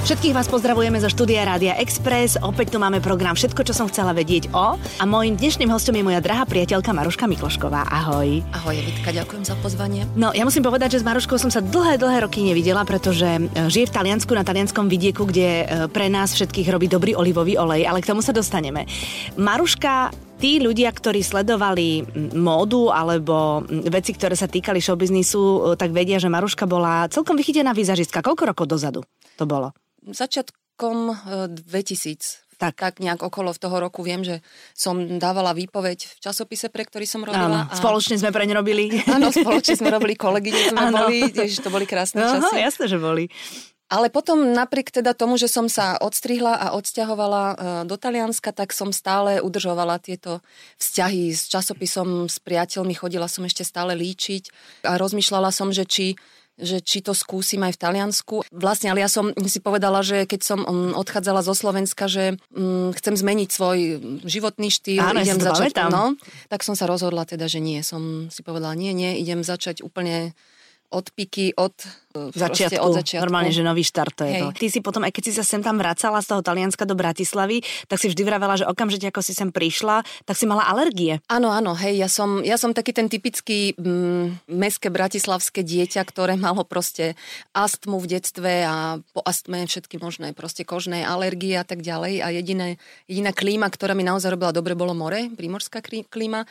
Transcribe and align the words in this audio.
Všetkých 0.00 0.32
vás 0.32 0.48
pozdravujeme 0.48 0.96
zo 0.96 1.12
štúdia 1.12 1.44
Rádia 1.44 1.76
Express. 1.76 2.40
Opäť 2.40 2.72
tu 2.72 2.80
máme 2.80 2.96
program 3.04 3.36
Všetko, 3.36 3.68
čo 3.68 3.76
som 3.76 3.84
chcela 3.92 4.16
vedieť 4.16 4.48
o. 4.56 4.80
A 4.80 5.04
môjim 5.04 5.36
dnešným 5.36 5.68
hostom 5.68 5.92
je 5.92 6.00
moja 6.00 6.24
drahá 6.24 6.48
priateľka 6.48 6.88
Maruška 6.96 7.28
Miklošková. 7.28 7.84
Ahoj. 7.84 8.40
Ahoj, 8.56 8.80
Vitka, 8.80 9.12
ďakujem 9.12 9.44
za 9.44 9.60
pozvanie. 9.60 10.08
No, 10.16 10.32
ja 10.32 10.48
musím 10.48 10.64
povedať, 10.64 10.96
že 10.96 11.04
s 11.04 11.08
Maruškou 11.12 11.36
som 11.36 11.52
sa 11.52 11.60
dlhé, 11.60 12.00
dlhé 12.00 12.24
roky 12.24 12.40
nevidela, 12.40 12.80
pretože 12.88 13.28
e, 13.28 13.68
žije 13.68 13.92
v 13.92 13.96
Taliansku 14.00 14.32
na 14.32 14.40
talianskom 14.40 14.88
vidieku, 14.88 15.28
kde 15.28 15.48
e, 15.60 15.64
pre 15.92 16.08
nás 16.08 16.32
všetkých 16.32 16.72
robí 16.72 16.88
dobrý 16.88 17.12
olivový 17.12 17.60
olej, 17.60 17.84
ale 17.84 18.00
k 18.00 18.08
tomu 18.08 18.24
sa 18.24 18.32
dostaneme. 18.32 18.88
Maruška 19.36 20.16
tí 20.40 20.56
ľudia, 20.58 20.88
ktorí 20.90 21.20
sledovali 21.20 22.02
módu 22.32 22.88
alebo 22.88 23.60
veci, 23.92 24.16
ktoré 24.16 24.32
sa 24.32 24.48
týkali 24.48 24.80
showbiznisu, 24.80 25.40
e, 25.40 25.58
tak 25.76 25.92
vedia, 25.92 26.16
že 26.16 26.32
Maruška 26.32 26.64
bola 26.64 27.06
celkom 27.12 27.36
vychytená 27.36 27.76
výzažistka. 27.76 28.24
Koľko 28.24 28.56
rokov 28.56 28.66
dozadu 28.66 29.04
to 29.36 29.44
bolo? 29.44 29.76
začiatkom 30.00 31.12
2000 31.52 31.60
e, 31.60 32.50
tak. 32.60 32.76
tak 32.76 32.94
nejak 33.00 33.24
okolo 33.24 33.56
v 33.56 33.60
toho 33.60 33.76
roku 33.80 34.04
viem, 34.04 34.20
že 34.20 34.44
som 34.76 34.96
dávala 35.16 35.56
výpoveď 35.56 35.96
v 35.96 36.14
časopise, 36.20 36.68
pre 36.68 36.84
ktorý 36.84 37.08
som 37.08 37.24
robila. 37.24 37.48
Áno, 37.48 37.60
a... 37.64 37.76
spoločne 37.76 38.20
sme 38.20 38.28
preň 38.28 38.52
robili. 38.52 38.92
Áno, 39.08 39.32
spoločne 39.32 39.80
sme 39.80 39.88
robili, 39.88 40.12
kolegyne 40.12 40.68
sme 40.68 40.92
ano. 40.92 41.08
boli, 41.08 41.32
tiež 41.32 41.64
to 41.64 41.72
boli 41.72 41.88
krásne 41.88 42.20
Aha, 42.20 42.36
časy. 42.36 42.60
jasné, 42.60 42.84
že 42.92 42.98
boli. 43.00 43.32
Ale 43.90 44.06
potom 44.06 44.54
napriek 44.54 44.94
teda 44.94 45.18
tomu, 45.18 45.34
že 45.34 45.50
som 45.50 45.66
sa 45.66 45.98
odstrihla 45.98 46.54
a 46.54 46.66
odsťahovala 46.78 47.42
e, 47.42 47.54
do 47.90 47.98
Talianska, 47.98 48.54
tak 48.54 48.70
som 48.70 48.94
stále 48.94 49.42
udržovala 49.42 49.98
tieto 49.98 50.38
vzťahy 50.78 51.34
s 51.34 51.50
časopisom, 51.50 52.30
s 52.30 52.38
priateľmi, 52.38 52.94
chodila 52.94 53.26
som 53.26 53.42
ešte 53.42 53.66
stále 53.66 53.98
líčiť 53.98 54.54
a 54.86 54.94
rozmýšľala 54.94 55.50
som, 55.50 55.74
že 55.74 55.82
či 55.82 56.14
že 56.60 56.84
či 56.84 57.00
to 57.00 57.16
skúsim 57.16 57.64
aj 57.64 57.74
v 57.74 57.80
Taliansku. 57.80 58.36
Vlastne, 58.52 58.92
ale 58.92 59.00
ja 59.00 59.08
som 59.08 59.32
si 59.48 59.58
povedala, 59.64 60.04
že 60.04 60.28
keď 60.28 60.40
som 60.44 60.60
odchádzala 60.92 61.40
zo 61.40 61.56
Slovenska, 61.56 62.04
že 62.06 62.36
mm, 62.52 63.00
chcem 63.00 63.16
zmeniť 63.16 63.48
svoj 63.48 63.78
životný 64.28 64.68
štýl, 64.68 65.00
Áno, 65.00 65.24
idem 65.24 65.40
začať, 65.40 65.72
no, 65.88 66.20
tak 66.52 66.60
som 66.60 66.76
sa 66.76 66.84
rozhodla 66.84 67.24
teda, 67.24 67.48
že 67.48 67.64
nie. 67.64 67.80
Som 67.80 68.28
si 68.28 68.44
povedala, 68.44 68.76
nie, 68.76 68.92
nie, 68.92 69.16
idem 69.16 69.40
začať 69.40 69.80
úplne 69.80 70.36
od 70.90 71.06
piky, 71.14 71.54
od 71.54 71.72
začiatku, 72.34 72.82
od 72.82 72.92
začiatku. 72.98 73.22
Normálne, 73.22 73.54
že 73.54 73.62
nový 73.62 73.86
štart 73.86 74.14
to 74.18 74.24
je 74.26 74.34
Hej. 74.34 74.42
to. 74.42 74.46
Ty 74.58 74.66
si 74.66 74.80
potom, 74.82 75.02
aj 75.06 75.12
keď 75.14 75.22
si 75.30 75.32
sa 75.38 75.46
sem 75.46 75.62
tam 75.62 75.78
vracala 75.78 76.18
z 76.18 76.34
toho 76.34 76.42
Talianska 76.42 76.82
do 76.82 76.98
Bratislavy, 76.98 77.62
tak 77.86 78.02
si 78.02 78.10
vždy 78.10 78.22
vravela, 78.26 78.58
že 78.58 78.66
okamžite 78.66 79.06
ako 79.06 79.22
si 79.22 79.30
sem 79.30 79.54
prišla, 79.54 80.02
tak 80.26 80.34
si 80.34 80.50
mala 80.50 80.66
alergie. 80.66 81.22
Áno, 81.30 81.54
áno, 81.54 81.78
hej, 81.78 82.02
ja 82.02 82.10
som, 82.10 82.42
ja 82.42 82.58
som 82.58 82.74
taký 82.74 82.90
ten 82.90 83.06
typický 83.06 83.78
mm, 83.78 84.50
meské 84.50 84.90
bratislavské 84.90 85.62
dieťa, 85.62 86.02
ktoré 86.02 86.34
malo 86.34 86.66
proste 86.66 87.14
astmu 87.54 88.02
v 88.02 88.18
detstve 88.18 88.66
a 88.66 88.98
po 89.14 89.22
astme 89.22 89.62
všetky 89.70 90.02
možné 90.02 90.34
proste 90.34 90.66
kožné 90.66 91.06
alergie 91.06 91.54
a 91.54 91.62
tak 91.62 91.86
ďalej 91.86 92.26
a 92.26 92.34
jediné, 92.34 92.82
jediná 93.06 93.30
klíma, 93.30 93.70
ktorá 93.70 93.94
mi 93.94 94.02
naozaj 94.02 94.34
robila 94.34 94.50
dobre, 94.50 94.74
bolo 94.74 94.98
more, 94.98 95.30
prímorská 95.30 95.78
klíma 96.10 96.42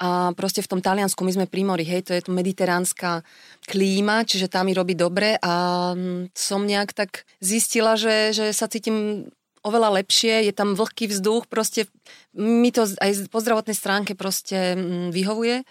a 0.00 0.32
proste 0.32 0.64
v 0.64 0.70
tom 0.72 0.80
Taliansku 0.80 1.20
my 1.20 1.32
sme 1.36 1.46
pri 1.46 1.60
mori, 1.60 1.84
hej, 1.84 2.08
to 2.08 2.16
je 2.16 2.24
to 2.24 2.32
mediteránska 2.32 3.20
klíma, 3.68 4.24
čiže 4.24 4.48
tá 4.48 4.64
mi 4.64 4.72
robí 4.72 4.96
dobre 4.96 5.36
a 5.36 5.92
mm, 5.92 6.32
som 6.32 6.64
nejak 6.64 6.96
tak 6.96 7.28
zistila, 7.44 8.00
že, 8.00 8.32
že 8.32 8.56
sa 8.56 8.64
cítim 8.64 9.28
oveľa 9.60 10.00
lepšie, 10.00 10.48
je 10.48 10.52
tam 10.56 10.72
vlhký 10.72 11.12
vzduch, 11.12 11.44
proste 11.52 11.84
mi 12.32 12.72
to 12.72 12.88
aj 12.96 13.28
po 13.28 13.44
zdravotnej 13.44 13.76
stránke 13.76 14.16
proste 14.16 14.72
mm, 14.72 15.12
vyhovuje. 15.12 15.68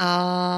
A 0.00 0.08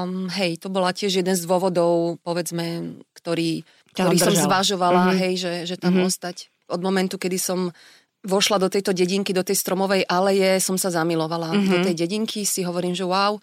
mm, 0.07 0.31
hej, 0.39 0.51
to 0.63 0.71
bola 0.71 0.95
tiež 0.95 1.19
jeden 1.19 1.35
z 1.35 1.43
dôvodov, 1.43 2.23
povedzme, 2.23 2.99
ktorý, 3.19 3.67
ktorý 3.95 4.15
som 4.15 4.35
zvažovala, 4.35 5.11
mm-hmm. 5.11 5.21
hej, 5.27 5.33
že, 5.35 5.53
že 5.67 5.75
tam 5.75 5.99
mm-hmm. 5.99 6.07
ostať. 6.07 6.47
Od 6.71 6.79
momentu, 6.79 7.19
kedy 7.19 7.35
som 7.35 7.75
vošla 8.23 8.59
do 8.59 8.67
tejto 8.67 8.91
dedinky, 8.91 9.31
do 9.31 9.43
tej 9.45 9.55
stromovej 9.55 10.03
aleje, 10.07 10.59
som 10.59 10.75
sa 10.75 10.91
zamilovala 10.91 11.55
mm-hmm. 11.55 11.71
do 11.71 11.77
tej 11.87 11.95
dedinky, 11.95 12.43
si 12.43 12.67
hovorím, 12.67 12.91
že 12.91 13.07
wow, 13.07 13.39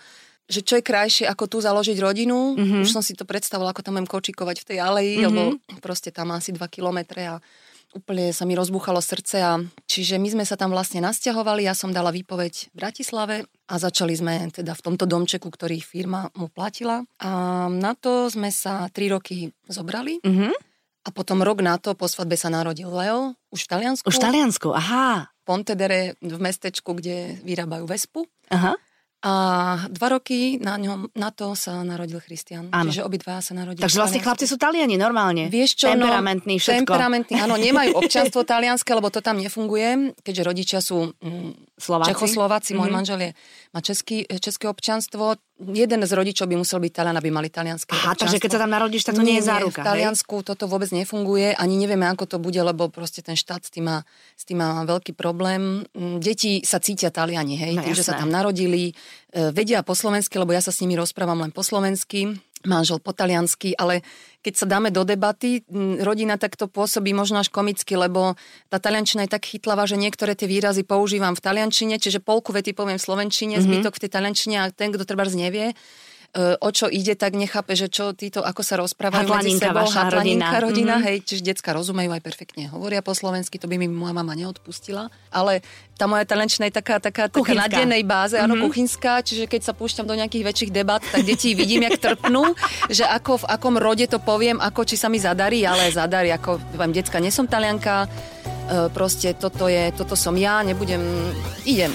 že 0.47 0.63
čo 0.63 0.79
je 0.79 0.85
krajšie, 0.85 1.25
ako 1.27 1.45
tu 1.51 1.57
založiť 1.59 1.99
rodinu. 1.99 2.55
Mm-hmm. 2.55 2.83
Už 2.87 2.93
som 2.93 3.03
si 3.03 3.19
to 3.19 3.27
predstavovala, 3.27 3.75
ako 3.75 3.83
tam 3.83 3.99
budem 3.99 4.07
kočikovať 4.07 4.57
v 4.63 4.67
tej 4.69 4.79
aleji, 4.79 5.15
mm-hmm. 5.19 5.27
lebo 5.27 5.43
proste 5.83 6.15
tam 6.15 6.31
asi 6.31 6.55
2 6.55 6.61
kilometre 6.71 7.25
a 7.27 7.43
úplne 7.97 8.29
sa 8.31 8.45
mi 8.45 8.53
rozbúchalo 8.53 9.01
srdce. 9.01 9.37
A, 9.41 9.57
čiže 9.89 10.21
my 10.21 10.29
sme 10.29 10.45
sa 10.45 10.55
tam 10.61 10.71
vlastne 10.71 11.01
nasťahovali, 11.01 11.65
ja 11.65 11.73
som 11.73 11.91
dala 11.91 12.13
výpoveď 12.13 12.71
v 12.71 12.75
Bratislave 12.77 13.37
a 13.67 13.75
začali 13.81 14.13
sme 14.13 14.53
teda 14.53 14.77
v 14.77 14.85
tomto 14.85 15.09
domčeku, 15.09 15.49
ktorý 15.49 15.81
firma 15.81 16.29
mu 16.37 16.47
platila. 16.53 17.03
A 17.25 17.67
na 17.73 17.97
to 17.97 18.29
sme 18.29 18.53
sa 18.53 18.87
3 18.93 19.17
roky 19.17 19.51
zobrali. 19.67 20.21
Mm-hmm. 20.23 20.53
A 21.07 21.15
potom 21.15 21.39
rok 21.47 21.63
na 21.63 21.79
to 21.79 21.95
po 21.95 22.11
svadbe 22.11 22.35
sa 22.35 22.51
narodil 22.51 22.91
Leo, 22.91 23.39
už 23.55 23.71
v 23.71 23.79
Taliansku. 23.79 24.11
Už 24.11 24.19
v 24.19 24.27
Taliansku, 24.27 24.69
aha. 24.75 25.31
Pontedere 25.47 26.19
v 26.19 26.39
mestečku, 26.43 26.99
kde 26.99 27.39
vyrábajú 27.47 27.87
vespu. 27.87 28.27
Aha. 28.51 28.75
A 29.27 29.33
dva 29.91 30.09
roky 30.15 30.55
na, 30.63 30.79
ňom, 30.79 31.11
na 31.19 31.35
to 31.35 31.59
sa 31.59 31.83
narodil 31.83 32.23
Christian. 32.23 32.71
Áno. 32.71 32.95
Čiže 32.95 33.03
obidva 33.03 33.43
sa 33.43 33.59
narodili. 33.59 33.83
Takže 33.83 33.99
vlastne 33.99 34.23
chlapci 34.23 34.47
sú 34.47 34.55
Taliani 34.55 34.95
normálne. 34.95 35.51
Vieš 35.51 35.83
čo, 35.83 35.91
no, 35.91 36.07
temperamentný, 36.07 36.63
všetko. 36.63 36.87
Temperamentný, 36.87 37.35
áno, 37.43 37.59
nemajú 37.59 37.99
občanstvo 37.99 38.47
talianské, 38.47 38.87
lebo 38.95 39.11
to 39.11 39.19
tam 39.19 39.43
nefunguje, 39.43 40.15
keďže 40.23 40.43
rodičia 40.47 40.79
sú 40.79 41.11
mm, 41.19 41.75
Slováci. 41.75 42.15
Čechoslováci, 42.15 42.71
môj 42.79 42.87
mm-hmm. 42.87 42.95
manžel 42.95 43.19
je, 43.19 43.31
má 43.75 43.81
český, 43.83 44.31
české 44.39 44.71
občanstvo, 44.71 45.35
jeden 45.57 46.01
z 46.05 46.13
rodičov 46.13 46.53
by 46.53 46.57
musel 46.61 46.85
byť 46.85 46.93
Talian, 46.93 47.17
aby 47.17 47.29
mali 47.33 47.49
talianské 47.49 47.97
Aha, 47.97 48.13
takže 48.13 48.37
keď 48.37 48.51
sa 48.57 48.61
tam 48.69 48.73
narodíš, 48.77 49.09
tak 49.09 49.17
to 49.17 49.25
nie, 49.25 49.37
nie 49.37 49.39
je 49.41 49.49
záruka. 49.49 49.81
V 49.81 49.89
Taliansku 49.89 50.35
hej? 50.45 50.53
toto 50.53 50.69
vôbec 50.69 50.93
nefunguje, 50.93 51.57
ani 51.57 51.81
nevieme, 51.81 52.05
ako 52.13 52.29
to 52.29 52.37
bude, 52.37 52.61
lebo 52.61 52.93
proste 52.93 53.25
ten 53.25 53.37
štát 53.37 53.65
s 53.65 53.73
tým 53.73 53.89
má, 53.89 54.05
s 54.37 54.45
tým 54.45 54.61
má 54.61 54.85
veľký 54.85 55.17
problém. 55.17 55.89
Mm, 55.97 56.21
deti 56.21 56.61
sa 56.61 56.77
cítia 56.77 57.09
Taliani, 57.09 57.57
hej, 57.57 57.73
no, 57.77 57.85
tým, 57.85 57.97
že 57.97 58.05
sa 58.05 58.21
tam 58.21 58.29
narodili, 58.29 58.93
vedia 59.33 59.83
po 59.83 59.95
slovensky, 59.95 60.39
lebo 60.41 60.53
ja 60.53 60.63
sa 60.65 60.73
s 60.73 60.81
nimi 60.81 60.97
rozprávam 60.97 61.41
len 61.43 61.53
po 61.53 61.63
slovensky 61.63 62.39
manžel 62.67 62.99
po 62.99 63.15
taliansky, 63.15 63.79
ale 63.79 64.03
keď 64.43 64.55
sa 64.59 64.67
dáme 64.67 64.91
do 64.91 65.07
debaty, 65.07 65.63
rodina 66.03 66.35
takto 66.35 66.67
pôsobí 66.67 67.15
možno 67.15 67.39
až 67.39 67.49
komicky, 67.49 67.95
lebo 67.95 68.35
tá 68.67 68.83
taliančina 68.83 69.25
je 69.25 69.35
tak 69.39 69.47
chytlavá, 69.47 69.87
že 69.87 69.95
niektoré 69.95 70.35
tie 70.35 70.51
výrazy 70.51 70.83
používam 70.83 71.39
v 71.39 71.45
taliančine, 71.47 71.97
čiže 72.03 72.19
polku 72.19 72.51
vety 72.51 72.75
poviem 72.75 72.99
v 72.99 73.07
slovenčine, 73.07 73.55
mm-hmm. 73.57 73.67
zbytok 73.71 73.95
v 73.97 74.03
tej 74.03 74.11
taliančine 74.11 74.57
a 74.59 74.65
ten, 74.75 74.91
kto 74.91 75.07
treba 75.07 75.23
nevie, 75.31 75.73
E, 75.73 76.16
o 76.37 76.69
čo 76.69 76.87
ide, 76.93 77.17
tak 77.17 77.33
nechápe, 77.33 77.73
že 77.73 77.89
čo 77.89 78.13
títo, 78.13 78.45
ako 78.45 78.61
sa 78.61 78.77
rozprávajú 78.77 79.25
medzi 79.25 79.57
sebou. 79.57 79.89
Vaša 79.89 80.13
Hatlaninka 80.13 80.61
rodina. 80.61 80.61
rodina 80.61 80.95
mm-hmm. 81.01 81.07
hej, 81.09 81.17
čiže 81.25 81.43
decka 81.49 81.73
rozumejú 81.73 82.13
aj 82.13 82.23
perfektne, 82.23 82.69
hovoria 82.69 83.01
po 83.01 83.17
slovensky, 83.17 83.57
to 83.57 83.65
by 83.65 83.81
mi 83.81 83.89
moja 83.89 84.13
mama 84.13 84.37
neodpustila. 84.37 85.09
Ale 85.33 85.65
tá 85.97 86.05
moja 86.05 86.29
talenčina 86.29 86.69
je 86.69 86.77
taká, 86.77 87.01
taká, 87.01 87.33
taká 87.33 87.53
na 87.57 87.73
dennej 87.73 88.05
báze, 88.05 88.37
áno, 88.37 88.53
mm-hmm. 88.53 88.69
kuchynská, 88.69 89.25
čiže 89.25 89.49
keď 89.49 89.61
sa 89.65 89.73
púšťam 89.73 90.05
do 90.05 90.13
nejakých 90.13 90.45
väčších 90.45 90.71
debat, 90.77 91.01
tak 91.01 91.25
deti 91.25 91.57
vidím, 91.57 91.89
jak 91.89 92.05
trpnú, 92.05 92.53
že 92.93 93.09
ako, 93.09 93.41
v 93.41 93.49
akom 93.49 93.75
rode 93.81 94.05
to 94.05 94.21
poviem, 94.21 94.61
ako 94.61 94.85
či 94.85 95.01
sa 95.01 95.09
mi 95.09 95.17
zadarí, 95.17 95.65
ale 95.65 95.89
zadarí, 95.89 96.29
ako 96.37 96.61
poviem, 96.77 96.93
decka, 96.93 97.17
nesom 97.17 97.49
talianka, 97.49 98.05
e, 98.05 98.93
proste 98.93 99.33
toto 99.41 99.73
je, 99.73 99.89
toto 99.97 100.13
som 100.13 100.37
ja, 100.37 100.61
nebudem, 100.61 101.01
idem. 101.65 101.91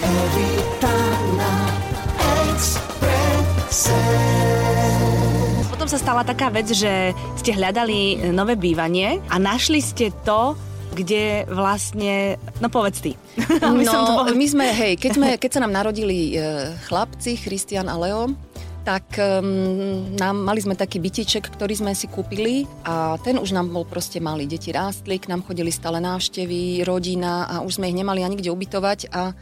Potom 5.72 5.88
sa 5.88 5.96
stala 5.96 6.28
taká 6.28 6.52
vec, 6.52 6.68
že 6.76 7.16
ste 7.40 7.56
hľadali 7.56 8.30
nové 8.36 8.59
bývanie 8.59 9.24
a 9.32 9.40
našli 9.40 9.80
ste 9.80 10.12
to, 10.28 10.59
kde 10.92 11.48
vlastne, 11.48 12.36
no 12.60 12.68
povedz 12.68 13.00
ty. 13.00 13.16
No, 13.64 14.28
to 14.28 14.36
my 14.36 14.48
sme, 14.48 14.68
hej, 14.76 15.00
keď, 15.00 15.12
sme, 15.16 15.28
keď 15.40 15.50
sa 15.56 15.62
nám 15.64 15.72
narodili 15.72 16.36
e, 16.36 16.76
chlapci, 16.84 17.40
Christian 17.40 17.88
a 17.88 17.96
Leo, 17.96 18.36
tak 18.81 19.14
um, 19.22 20.18
nám, 20.18 20.42
mali 20.42 20.58
sme 20.58 20.74
taký 20.74 20.98
bytiček, 20.98 21.54
ktorý 21.54 21.78
sme 21.78 21.94
si 21.94 22.10
kúpili 22.10 22.66
a 22.81 23.13
ten 23.22 23.38
už 23.38 23.54
nám 23.54 23.69
bol 23.69 23.86
proste 23.86 24.18
malý. 24.18 24.50
Deti 24.50 24.74
rástli, 24.74 25.22
k 25.22 25.30
nám 25.30 25.45
chodili 25.45 25.69
stále 25.69 26.01
návštevy, 26.01 26.81
rodina 26.81 27.45
a 27.45 27.62
už 27.62 27.78
sme 27.78 27.94
ich 27.94 27.98
nemali 27.98 28.25
ani 28.25 28.42
kde 28.42 28.50
ubytovať 28.50 29.13
a 29.13 29.38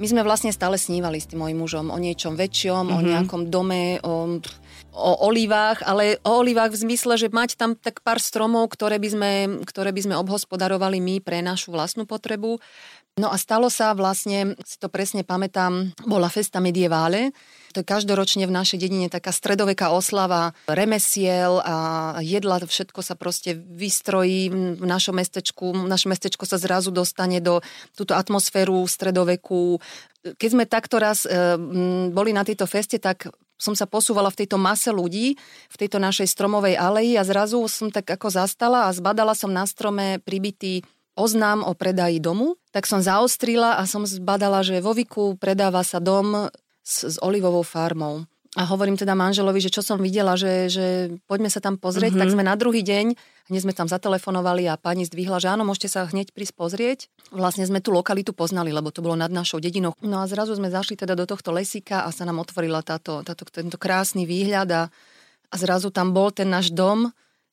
my 0.00 0.06
sme 0.08 0.24
vlastne 0.24 0.48
stále 0.48 0.80
snívali 0.80 1.20
s 1.20 1.28
tým 1.28 1.44
mojim 1.44 1.60
mužom 1.60 1.92
o 1.92 1.98
niečom 2.00 2.32
väčšom, 2.32 2.88
mm-hmm. 2.88 2.96
o 2.96 3.00
mhm. 3.04 3.08
nejakom 3.12 3.42
dome, 3.52 4.00
o, 4.00 4.40
o 4.96 5.10
olivách, 5.28 5.84
ale 5.84 6.16
o 6.24 6.40
olivách 6.40 6.72
v 6.72 6.80
zmysle, 6.88 7.20
že 7.20 7.28
mať 7.28 7.60
tam 7.60 7.76
tak 7.76 8.00
pár 8.00 8.16
stromov, 8.16 8.72
ktoré 8.72 8.96
by 8.96 9.08
sme, 9.12 9.30
ktoré 9.68 9.92
by 9.92 10.00
sme 10.08 10.14
obhospodarovali 10.16 10.98
my 11.04 11.20
pre 11.20 11.44
našu 11.44 11.76
vlastnú 11.76 12.08
potrebu. 12.08 12.56
No 13.18 13.28
a 13.28 13.36
stalo 13.36 13.66
sa 13.68 13.92
vlastne, 13.92 14.54
si 14.62 14.78
to 14.78 14.86
presne 14.86 15.26
pamätám, 15.26 15.92
bola 16.06 16.30
festa 16.30 16.62
medievale, 16.62 17.34
to 17.74 17.82
je 17.82 17.86
každoročne 17.86 18.46
v 18.46 18.54
našej 18.54 18.78
dedine 18.82 19.06
taká 19.06 19.30
stredoveká 19.30 19.94
oslava 19.94 20.54
remesiel 20.66 21.62
a 21.62 21.76
jedla, 22.22 22.62
všetko 22.62 23.00
sa 23.02 23.14
proste 23.14 23.54
vystrojí 23.54 24.50
v 24.78 24.84
našom 24.86 25.14
mestečku. 25.14 25.70
Naše 25.86 26.10
mestečko 26.10 26.46
sa 26.46 26.58
zrazu 26.58 26.90
dostane 26.90 27.38
do 27.38 27.62
túto 27.94 28.18
atmosféru 28.18 28.82
stredoveku. 28.90 29.78
Keď 30.22 30.48
sme 30.50 30.64
takto 30.66 30.98
raz 30.98 31.24
e, 31.24 31.58
boli 32.10 32.34
na 32.34 32.42
tejto 32.42 32.66
feste, 32.66 32.98
tak 32.98 33.30
som 33.60 33.76
sa 33.76 33.84
posúvala 33.84 34.32
v 34.32 34.42
tejto 34.42 34.56
mase 34.56 34.90
ľudí, 34.90 35.36
v 35.68 35.76
tejto 35.76 36.00
našej 36.00 36.26
stromovej 36.26 36.74
aleji 36.80 37.20
a 37.20 37.28
zrazu 37.28 37.60
som 37.68 37.92
tak 37.92 38.08
ako 38.08 38.32
zastala 38.32 38.88
a 38.88 38.94
zbadala 38.96 39.36
som 39.36 39.52
na 39.52 39.68
strome 39.68 40.18
pribitý 40.24 40.82
oznám 41.18 41.66
o 41.66 41.72
predaji 41.74 42.22
domu, 42.22 42.58
tak 42.70 42.86
som 42.86 43.02
zaostrila 43.02 43.78
a 43.78 43.86
som 43.86 44.06
zbadala, 44.06 44.62
že 44.62 44.82
vo 44.82 44.94
Viku 44.94 45.34
predáva 45.36 45.82
sa 45.82 45.98
dom 45.98 46.50
s, 46.82 47.04
s 47.04 47.16
olivovou 47.20 47.62
farmou. 47.66 48.26
A 48.58 48.66
hovorím 48.66 48.98
teda 48.98 49.14
manželovi, 49.14 49.62
že 49.62 49.70
čo 49.70 49.78
som 49.78 50.02
videla, 50.02 50.34
že, 50.34 50.66
že 50.66 50.86
poďme 51.30 51.46
sa 51.46 51.62
tam 51.62 51.78
pozrieť, 51.78 52.18
mm-hmm. 52.18 52.22
tak 52.26 52.34
sme 52.34 52.42
na 52.42 52.58
druhý 52.58 52.82
deň, 52.82 53.14
hneď 53.46 53.60
sme 53.62 53.70
tam 53.70 53.86
zatelefonovali 53.86 54.66
a 54.66 54.74
pani 54.74 55.06
zdvihla, 55.06 55.38
že 55.38 55.54
áno, 55.54 55.62
môžete 55.62 55.86
sa 55.86 56.10
hneď 56.10 56.34
prísť 56.34 56.58
pozrieť. 56.58 56.98
Vlastne 57.30 57.62
sme 57.62 57.78
tú 57.78 57.94
lokalitu 57.94 58.34
poznali, 58.34 58.74
lebo 58.74 58.90
to 58.90 59.06
bolo 59.06 59.14
nad 59.14 59.30
našou 59.30 59.62
dedinou. 59.62 59.94
No 60.02 60.18
a 60.18 60.26
zrazu 60.26 60.58
sme 60.58 60.66
zašli 60.66 60.98
teda 60.98 61.14
do 61.14 61.30
tohto 61.30 61.54
lesíka 61.54 62.02
a 62.02 62.10
sa 62.10 62.26
nám 62.26 62.42
otvorila 62.42 62.82
táto, 62.82 63.22
táto, 63.22 63.46
tento 63.46 63.78
krásny 63.78 64.26
výhľad 64.26 64.66
a, 64.74 64.82
a 65.46 65.54
zrazu 65.54 65.94
tam 65.94 66.10
bol 66.10 66.34
ten 66.34 66.50
náš 66.50 66.74
dom 66.74 67.06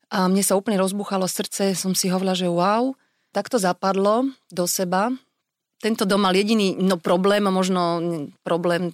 a 0.10 0.26
mne 0.26 0.42
sa 0.42 0.58
úplne 0.58 0.82
rozbuchalo 0.82 1.30
srdce, 1.30 1.78
som 1.78 1.94
si 1.94 2.10
hovorila, 2.10 2.34
že 2.34 2.50
wow, 2.50 2.98
tak 3.38 3.54
to 3.54 3.62
zapadlo 3.62 4.34
do 4.50 4.66
seba. 4.66 5.14
Tento 5.78 6.10
dom 6.10 6.26
mal 6.26 6.34
jediný 6.34 6.74
no, 6.74 6.98
problém, 6.98 7.46
možno 7.46 8.02
problém 8.42 8.90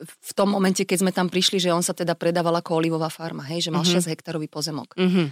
v 0.00 0.32
tom 0.32 0.54
momente, 0.54 0.86
keď 0.86 0.98
sme 1.02 1.10
tam 1.10 1.26
prišli, 1.26 1.58
že 1.58 1.74
on 1.74 1.82
sa 1.82 1.90
teda 1.90 2.14
predával 2.14 2.54
ako 2.62 2.78
olivová 2.78 3.10
farma, 3.10 3.42
hej, 3.50 3.66
že 3.66 3.74
mal 3.74 3.82
mm-hmm. 3.82 4.06
6 4.06 4.14
hektarový 4.14 4.46
pozemok. 4.46 4.94
Mm-hmm. 4.94 5.26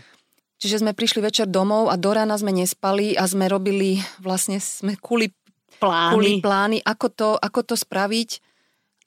Čiže 0.59 0.83
sme 0.83 0.91
prišli 0.91 1.23
večer 1.23 1.47
domov 1.47 1.87
a 1.87 1.95
do 1.95 2.11
rána 2.11 2.35
sme 2.35 2.51
nespali 2.51 3.15
a 3.15 3.31
sme 3.31 3.47
robili, 3.47 4.03
vlastne 4.19 4.59
sme 4.59 4.99
kuli 4.99 5.31
plány, 5.79 6.13
kuli 6.19 6.33
plány 6.43 6.83
ako, 6.83 7.07
to, 7.15 7.29
ako 7.39 7.61
to 7.63 7.75
spraviť, 7.79 8.43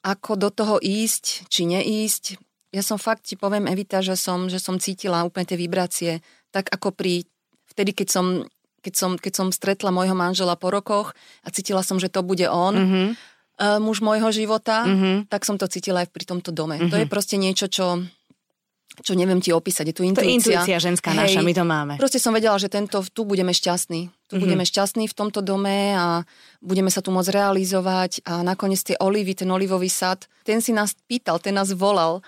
ako 0.00 0.32
do 0.40 0.48
toho 0.48 0.80
ísť, 0.80 1.46
či 1.52 1.68
neísť. 1.68 2.40
Ja 2.72 2.80
som 2.80 2.96
fakt 2.96 3.28
ti 3.28 3.36
poviem, 3.36 3.68
Evita, 3.68 4.00
že 4.00 4.16
som, 4.16 4.48
že 4.48 4.56
som 4.56 4.80
cítila 4.80 5.28
úplne 5.28 5.44
tie 5.44 5.60
vibrácie, 5.60 6.24
tak 6.48 6.72
ako 6.72 6.96
pri, 6.96 7.28
vtedy, 7.68 7.92
keď 7.92 8.08
som, 8.08 8.48
keď 8.82 8.94
som, 8.98 9.10
keď 9.14 9.32
som 9.32 9.46
stretla 9.54 9.94
môjho 9.94 10.18
manžela 10.18 10.58
po 10.58 10.74
rokoch 10.74 11.14
a 11.46 11.48
cítila 11.54 11.86
som, 11.86 12.02
že 12.02 12.10
to 12.10 12.26
bude 12.26 12.44
on. 12.50 12.74
Mm-hmm 12.74 13.08
uh, 13.62 13.78
muž 13.78 14.02
môjho 14.02 14.28
života, 14.34 14.82
mm-hmm. 14.86 15.30
tak 15.30 15.46
som 15.46 15.54
to 15.54 15.70
cítila 15.70 16.02
aj 16.02 16.08
pri 16.10 16.24
tomto 16.26 16.50
dome. 16.54 16.78
Mm-hmm. 16.78 16.90
To 16.90 16.96
je 16.98 17.06
proste 17.06 17.36
niečo, 17.36 17.70
čo 17.70 18.02
čo 18.92 19.16
neviem 19.16 19.40
ti 19.40 19.56
opísať, 19.56 19.88
je 19.88 19.96
tu 19.96 20.04
intuícia. 20.04 20.20
To 20.20 20.28
je 20.28 20.36
intuícia 20.36 20.76
ženská 20.76 21.16
Hej, 21.16 21.32
naša, 21.32 21.40
my 21.40 21.52
to 21.56 21.64
máme. 21.64 21.94
Proste 21.96 22.20
som 22.20 22.28
vedela, 22.28 22.60
že 22.60 22.68
tento, 22.68 23.00
tu 23.00 23.24
budeme 23.24 23.48
šťastní. 23.48 24.04
Tu 24.04 24.12
mm-hmm. 24.12 24.44
budeme 24.44 24.68
šťastní 24.68 25.08
v 25.08 25.16
tomto 25.16 25.40
dome 25.40 25.96
a 25.96 26.28
budeme 26.60 26.92
sa 26.92 27.00
tu 27.00 27.08
môcť 27.08 27.32
realizovať 27.32 28.20
a 28.28 28.44
nakoniec 28.44 28.84
tie 28.84 29.00
olivy, 29.00 29.32
ten 29.32 29.48
olivový 29.48 29.88
sad, 29.88 30.28
ten 30.44 30.60
si 30.60 30.76
nás 30.76 30.92
pýtal, 31.08 31.40
ten 31.40 31.56
nás 31.56 31.72
volal. 31.72 32.20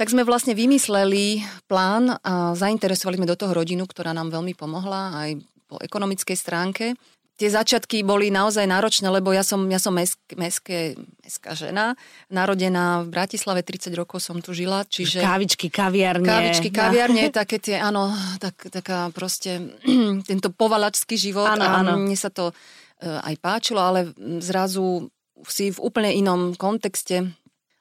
Tak 0.00 0.08
sme 0.08 0.24
vlastne 0.24 0.56
vymysleli 0.56 1.44
plán 1.68 2.16
a 2.24 2.56
zainteresovali 2.56 3.20
sme 3.20 3.28
do 3.28 3.36
toho 3.36 3.52
rodinu, 3.52 3.84
ktorá 3.84 4.16
nám 4.16 4.32
veľmi 4.32 4.56
pomohla 4.56 5.20
aj 5.20 5.30
po 5.66 5.76
ekonomickej 5.82 6.36
stránke 6.38 6.94
tie 7.36 7.48
začiatky 7.52 8.00
boli 8.00 8.32
naozaj 8.32 8.64
náročné, 8.64 9.12
lebo 9.12 9.28
ja 9.30 9.44
som, 9.44 9.68
ja 9.68 9.76
som 9.76 9.92
mesk, 9.92 10.18
meské, 10.34 10.96
meská 11.20 11.52
žena, 11.52 11.92
narodená 12.32 13.04
v 13.04 13.12
Bratislave, 13.12 13.60
30 13.60 13.92
rokov 13.92 14.24
som 14.24 14.40
tu 14.40 14.56
žila, 14.56 14.88
čiže... 14.88 15.20
Kávičky, 15.20 15.68
kaviarne. 15.68 16.24
Kávičky, 16.24 16.72
kaviarne, 16.72 17.28
no. 17.28 17.36
také 17.44 17.60
tie, 17.60 17.76
áno, 17.76 18.08
tak, 18.40 18.72
taká 18.72 19.12
proste, 19.12 19.76
tento 20.30 20.48
povalačský 20.48 21.20
život 21.20 21.46
áno, 21.46 21.64
áno. 21.68 21.92
mne 22.00 22.16
sa 22.16 22.32
to 22.32 22.50
uh, 22.50 23.20
aj 23.20 23.36
páčilo, 23.38 23.84
ale 23.84 24.16
zrazu 24.40 25.12
si 25.44 25.68
v 25.68 25.78
úplne 25.84 26.16
inom 26.16 26.56
kontexte 26.56 27.28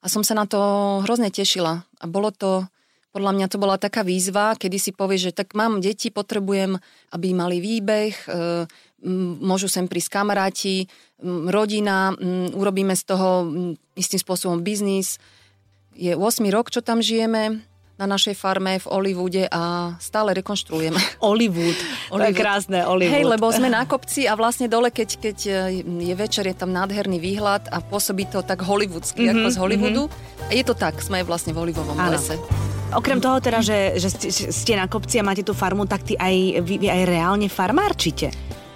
a 0.03 0.07
som 0.11 0.27
sa 0.27 0.35
na 0.35 0.43
to 0.43 0.59
hrozne 1.07 1.31
tešila 1.31 1.79
a 1.79 2.05
bolo 2.11 2.35
to 2.35 2.67
podľa 3.15 3.31
mňa 3.31 3.47
to 3.47 3.55
bola 3.55 3.79
taká 3.79 4.03
výzva, 4.03 4.59
kedy 4.59 4.75
si 4.75 4.91
povieš, 4.91 5.31
že 5.31 5.37
tak 5.39 5.55
mám 5.55 5.79
deti, 5.79 6.11
potrebujem, 6.11 6.75
aby 7.15 7.27
mali 7.31 7.63
výbeh, 7.63 8.11
e, 8.11 8.67
môžu 9.39 9.71
sem 9.71 9.87
prísť 9.87 10.19
kamaráti, 10.19 10.91
rodina, 11.23 12.11
urobíme 12.51 12.91
z 12.91 13.03
toho 13.07 13.47
istým 13.95 14.19
spôsobom 14.19 14.59
biznis. 14.59 15.15
Je 15.95 16.11
8 16.11 16.43
rok, 16.51 16.67
čo 16.67 16.83
tam 16.83 16.99
žijeme, 16.99 17.63
na 17.95 18.03
našej 18.11 18.35
farme 18.35 18.75
v 18.75 18.85
Hollywoode 18.91 19.47
a 19.47 19.95
stále 20.03 20.35
rekonštruujeme. 20.35 20.99
Hollywood. 21.23 21.79
Hollywood. 22.11 22.35
Krásne, 22.35 22.83
Hollywood. 22.83 23.15
Hej, 23.15 23.23
lebo 23.23 23.47
sme 23.55 23.71
na 23.71 23.87
kopci 23.87 24.27
a 24.27 24.35
vlastne 24.35 24.67
dole, 24.67 24.91
keď, 24.91 25.09
keď 25.15 25.37
je 26.03 26.15
večer, 26.19 26.51
je 26.51 26.55
tam 26.59 26.75
nádherný 26.75 27.23
výhľad 27.23 27.71
a 27.71 27.79
pôsobí 27.79 28.27
to 28.27 28.43
tak 28.43 28.59
hollywoodsky, 28.59 29.31
mm-hmm, 29.31 29.39
ako 29.39 29.47
z 29.47 29.57
Hollywoodu. 29.63 30.03
Mm-hmm. 30.11 30.51
Je 30.51 30.63
to 30.67 30.75
tak, 30.75 30.99
sme 30.99 31.23
vlastne 31.23 31.55
v 31.55 31.63
Hollywoodovom 31.63 31.95
lese. 32.11 32.35
Okrem 32.93 33.17
toho 33.17 33.41
teda, 33.41 33.65
že, 33.65 33.97
že 33.97 34.09
ste 34.53 34.73
na 34.77 34.85
kopci 34.85 35.17
a 35.17 35.25
máte 35.25 35.41
tú 35.41 35.57
farmu, 35.57 35.89
tak 35.89 36.05
ty 36.05 36.13
aj, 36.13 36.61
vy, 36.61 36.77
vy 36.77 36.87
aj 36.91 37.01
reálne 37.09 37.47
farmárčite. 37.49 38.29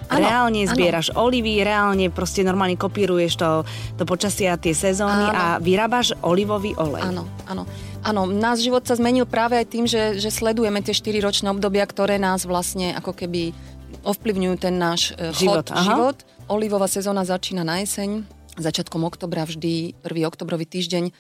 Ano, 0.10 0.26
reálne 0.26 0.66
zbieraš 0.66 1.14
ano. 1.14 1.30
olivy, 1.30 1.62
reálne 1.62 2.10
proste 2.10 2.42
normálne 2.42 2.74
kopíruješ 2.74 3.38
to, 3.38 3.62
to 3.94 4.10
počasie 4.10 4.50
a 4.50 4.58
tie 4.58 4.74
sezóny 4.74 5.30
ano. 5.30 5.38
a 5.38 5.44
vyrábaš 5.62 6.18
olivový 6.26 6.74
olej. 6.82 7.06
Áno, 7.06 7.30
áno. 7.46 7.70
Áno, 8.02 8.26
náš 8.26 8.66
život 8.66 8.82
sa 8.88 8.98
zmenil 8.98 9.30
práve 9.30 9.60
aj 9.60 9.68
tým, 9.70 9.86
že, 9.86 10.18
že 10.18 10.34
sledujeme 10.34 10.82
tie 10.82 10.96
4 10.96 11.20
ročné 11.22 11.48
obdobia, 11.54 11.86
ktoré 11.86 12.18
nás 12.18 12.48
vlastne 12.48 12.98
ako 12.98 13.14
keby 13.14 13.54
ovplyvňujú 14.02 14.56
ten 14.58 14.82
náš 14.82 15.14
e, 15.14 15.30
život. 15.36 15.68
Chod, 15.70 15.84
život. 15.86 16.18
Olivová 16.50 16.90
sezóna 16.90 17.22
začína 17.28 17.62
na 17.62 17.84
jeseň, 17.84 18.26
začiatkom 18.58 19.06
oktobra 19.06 19.46
vždy, 19.46 20.00
prvý 20.02 20.26
oktobrový 20.26 20.66
týždeň 20.66 21.14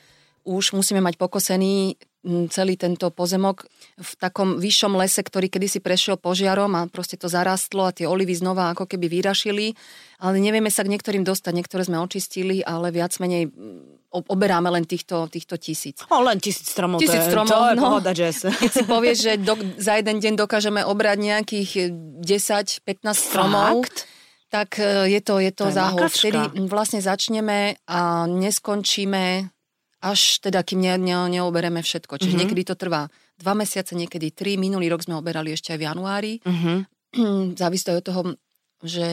už 0.50 0.74
musíme 0.74 1.04
mať 1.04 1.20
pokosený 1.20 2.00
celý 2.52 2.76
tento 2.76 3.08
pozemok 3.16 3.64
v 3.96 4.12
takom 4.20 4.60
vyššom 4.60 5.00
lese, 5.00 5.24
ktorý 5.24 5.48
kedysi 5.48 5.80
prešiel 5.80 6.20
požiarom 6.20 6.76
a 6.76 6.88
proste 6.92 7.16
to 7.16 7.32
zarastlo 7.32 7.88
a 7.88 7.96
tie 7.96 8.04
olivy 8.04 8.36
znova 8.36 8.76
ako 8.76 8.92
keby 8.92 9.08
vyrašili. 9.08 9.72
Ale 10.20 10.36
nevieme 10.44 10.68
sa 10.68 10.84
k 10.84 10.92
niektorým 10.92 11.24
dostať, 11.24 11.56
niektoré 11.56 11.88
sme 11.88 11.96
očistili, 12.04 12.60
ale 12.60 12.92
viac 12.92 13.16
menej 13.24 13.48
oberáme 14.10 14.68
len 14.74 14.84
týchto, 14.84 15.30
týchto 15.32 15.56
tisíc. 15.62 16.02
O, 16.10 16.20
len 16.26 16.42
tisíc 16.42 16.68
stromov, 16.68 17.00
tisíc 17.00 17.24
stromov, 17.30 17.56
to 17.56 17.72
je 17.72 17.78
no, 17.78 17.84
pohoda. 17.88 18.12
Keď 18.12 18.72
si 18.74 18.84
povieš, 18.84 19.18
že 19.22 19.34
do, 19.40 19.54
za 19.78 20.02
jeden 20.02 20.18
deň 20.18 20.34
dokážeme 20.36 20.82
obrať 20.82 21.18
nejakých 21.24 21.72
10-15 22.20 22.84
stromov, 23.14 23.86
Fakt? 23.86 24.10
tak 24.50 24.82
e, 24.82 25.14
je 25.14 25.22
to, 25.22 25.38
je 25.38 25.52
to, 25.54 25.70
to 25.70 25.78
záhod. 25.78 26.10
Vtedy 26.10 26.42
vlastne 26.66 27.00
začneme 27.00 27.78
a 27.86 28.26
neskončíme 28.26 29.54
až 30.00 30.40
teda, 30.40 30.64
kým 30.64 30.80
ne, 30.80 30.96
ne, 30.96 31.16
neobereme 31.40 31.84
všetko. 31.84 32.20
Čiže 32.20 32.28
mm-hmm. 32.28 32.40
niekedy 32.40 32.62
to 32.64 32.76
trvá 32.80 33.12
dva 33.36 33.54
mesiace, 33.56 33.96
niekedy 33.96 34.32
tri. 34.32 34.56
Minulý 34.56 34.88
rok 34.92 35.04
sme 35.04 35.20
oberali 35.20 35.52
ešte 35.52 35.76
aj 35.76 35.80
v 35.80 35.88
januári. 35.88 36.34
Mm-hmm. 36.44 36.78
Závisí 37.60 37.84
to 37.84 38.00
od 38.00 38.06
toho, 38.06 38.22
že 38.84 39.06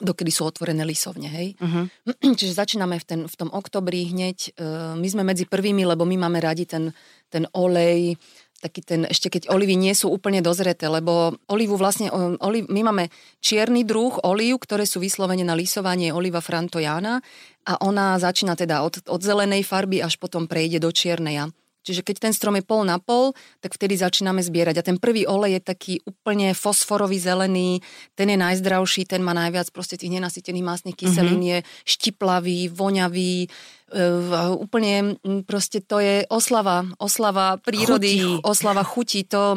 dokedy 0.00 0.32
sú 0.32 0.48
otvorené 0.48 0.86
lisovne, 0.86 1.28
hej. 1.28 1.48
Uh-huh. 1.60 1.84
Čiže 2.38 2.56
začíname 2.56 2.96
v, 3.02 3.04
ten, 3.04 3.20
v 3.26 3.34
tom 3.34 3.50
oktobri 3.52 4.08
hneď. 4.08 4.56
Uh, 4.56 4.94
my 4.96 5.08
sme 5.10 5.22
medzi 5.26 5.44
prvými, 5.50 5.84
lebo 5.84 6.08
my 6.08 6.16
máme 6.16 6.40
radi 6.40 6.64
ten, 6.64 6.94
ten 7.28 7.44
olej, 7.52 8.16
taký 8.60 8.84
ten, 8.84 9.08
ešte 9.08 9.32
keď 9.32 9.48
olivy 9.48 9.74
nie 9.74 9.96
sú 9.96 10.12
úplne 10.12 10.44
dozreté, 10.44 10.86
lebo 10.86 11.34
olivu 11.48 11.80
vlastne, 11.80 12.12
oliv, 12.44 12.68
my 12.68 12.80
máme 12.92 13.04
čierny 13.40 13.88
druh 13.88 14.20
oliv, 14.22 14.60
ktoré 14.60 14.84
sú 14.84 15.00
vyslovene 15.00 15.42
na 15.42 15.56
lisovanie 15.56 16.12
oliva 16.12 16.44
frantojana 16.44 17.24
a 17.64 17.72
ona 17.80 18.20
začína 18.20 18.54
teda 18.54 18.84
od, 18.84 19.00
od 19.08 19.20
zelenej 19.24 19.64
farby 19.64 20.04
až 20.04 20.20
potom 20.20 20.44
prejde 20.44 20.78
do 20.78 20.92
čiernej. 20.92 21.50
Čiže 21.80 22.04
keď 22.04 22.16
ten 22.28 22.32
strom 22.36 22.56
je 22.56 22.64
pol 22.64 22.84
na 22.84 23.00
pol, 23.00 23.32
tak 23.64 23.72
vtedy 23.72 23.96
začíname 23.96 24.44
zbierať. 24.44 24.80
A 24.80 24.86
ten 24.86 24.96
prvý 25.00 25.24
olej 25.24 25.60
je 25.60 25.62
taký 25.62 25.94
úplne 26.04 26.52
fosforový 26.52 27.16
zelený, 27.16 27.80
ten 28.12 28.28
je 28.28 28.38
najzdravší, 28.38 29.08
ten 29.08 29.24
má 29.24 29.32
najviac 29.32 29.72
proste 29.72 29.96
tých 29.96 30.12
nenasytených 30.12 30.66
másnych 30.66 30.96
kyselín, 30.96 31.40
mm-hmm. 31.40 31.52
je 31.64 31.68
štiplavý, 31.88 32.68
voňavý, 32.68 33.48
uh, 33.96 34.52
úplne 34.56 35.16
proste 35.48 35.80
to 35.80 35.98
je 35.98 36.28
oslava, 36.28 36.84
oslava 37.00 37.56
prírody, 37.60 38.20
chutí. 38.20 38.44
oslava 38.44 38.84
chutí. 38.84 39.24
To, 39.32 39.56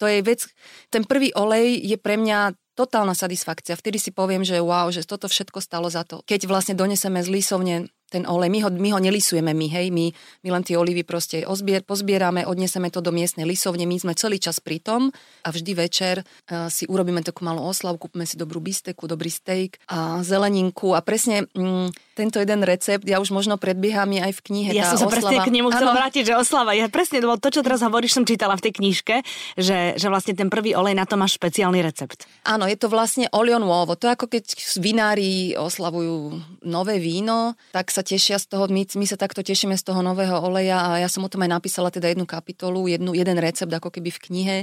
to 0.00 0.04
je 0.10 0.18
vec, 0.26 0.48
ten 0.90 1.06
prvý 1.06 1.30
olej 1.38 1.78
je 1.78 1.96
pre 2.00 2.18
mňa 2.18 2.56
totálna 2.74 3.12
satisfakcia. 3.12 3.76
Vtedy 3.76 4.00
si 4.00 4.08
poviem, 4.08 4.40
že 4.40 4.56
wow, 4.62 4.88
že 4.88 5.04
toto 5.04 5.28
všetko 5.28 5.60
stalo 5.60 5.92
za 5.92 6.08
to. 6.08 6.24
Keď 6.24 6.48
vlastne 6.48 6.72
doneseme 6.72 7.20
z 7.20 7.28
lísovne 7.28 7.92
ten 8.10 8.26
olej. 8.26 8.50
My 8.50 8.58
ho, 8.66 8.68
my 8.74 8.88
ho 8.92 8.98
nelisujeme 8.98 9.54
my, 9.54 9.66
hej, 9.70 9.94
my, 9.94 10.10
my 10.42 10.48
len 10.58 10.62
tie 10.66 10.74
olivy 10.74 11.06
proste 11.06 11.46
ozbier, 11.46 11.86
pozbierame, 11.86 12.42
odneseme 12.42 12.90
to 12.90 12.98
do 12.98 13.14
miestnej 13.14 13.46
lisovne, 13.46 13.86
my 13.86 13.96
sme 13.96 14.12
celý 14.18 14.42
čas 14.42 14.58
pri 14.58 14.82
tom 14.82 15.14
a 15.46 15.48
vždy 15.48 15.72
večer 15.78 16.26
uh, 16.26 16.66
si 16.66 16.90
urobíme 16.90 17.22
takú 17.22 17.46
malú 17.46 17.62
oslavu, 17.62 18.02
kúpime 18.02 18.26
si 18.26 18.34
dobrú 18.34 18.58
bisteku, 18.58 19.06
dobrý 19.06 19.30
steak 19.30 19.78
a 19.86 20.26
zeleninku 20.26 20.92
a 20.92 21.00
presne 21.00 21.46
mm, 21.54 21.94
tento 22.20 22.36
jeden 22.36 22.60
recept, 22.60 23.08
ja 23.08 23.16
už 23.16 23.32
možno 23.32 23.56
predbieham 23.56 24.12
je 24.12 24.20
aj 24.20 24.32
v 24.36 24.40
knihe. 24.44 24.70
Ja 24.76 24.92
som 24.92 25.00
sa 25.00 25.08
presne 25.08 25.40
k 25.40 25.48
nemu 25.48 25.72
chcela 25.72 25.96
vrátiť, 25.96 26.22
že 26.28 26.34
oslava. 26.36 26.76
Ja 26.76 26.90
presne 26.92 27.24
to, 27.24 27.48
čo 27.48 27.64
teraz 27.64 27.80
hovoríš, 27.80 28.20
som 28.20 28.28
čítala 28.28 28.60
v 28.60 28.68
tej 28.68 28.72
knižke, 28.76 29.16
že, 29.56 29.96
že 29.96 30.06
vlastne 30.12 30.36
ten 30.36 30.52
prvý 30.52 30.76
olej 30.76 30.92
na 30.92 31.08
to 31.08 31.16
máš 31.16 31.40
špeciálny 31.40 31.80
recept. 31.80 32.28
Áno, 32.44 32.68
je 32.68 32.76
to 32.76 32.92
vlastne 32.92 33.24
olion 33.32 33.62
nuovo. 33.64 33.96
To 33.96 34.04
je 34.04 34.12
ako 34.12 34.26
keď 34.28 34.44
vinári 34.76 35.56
oslavujú 35.56 36.36
nové 36.66 37.00
víno, 37.00 37.56
tak 37.72 37.88
sa 37.88 37.99
sa 38.00 38.06
tešia 38.06 38.40
z 38.40 38.48
toho, 38.48 38.64
my, 38.72 38.88
my 38.96 39.04
sa 39.04 39.20
takto 39.20 39.44
tešíme 39.44 39.76
z 39.76 39.84
toho 39.84 40.00
nového 40.00 40.40
oleja 40.40 40.80
a 40.80 41.04
ja 41.04 41.08
som 41.12 41.20
o 41.20 41.28
tom 41.28 41.44
aj 41.44 41.52
napísala 41.52 41.92
teda 41.92 42.08
jednu 42.08 42.24
kapitolu, 42.24 42.88
jednu, 42.88 43.12
jeden 43.12 43.36
recept 43.36 43.68
ako 43.68 43.92
keby 43.92 44.08
v 44.08 44.22
knihe. 44.24 44.56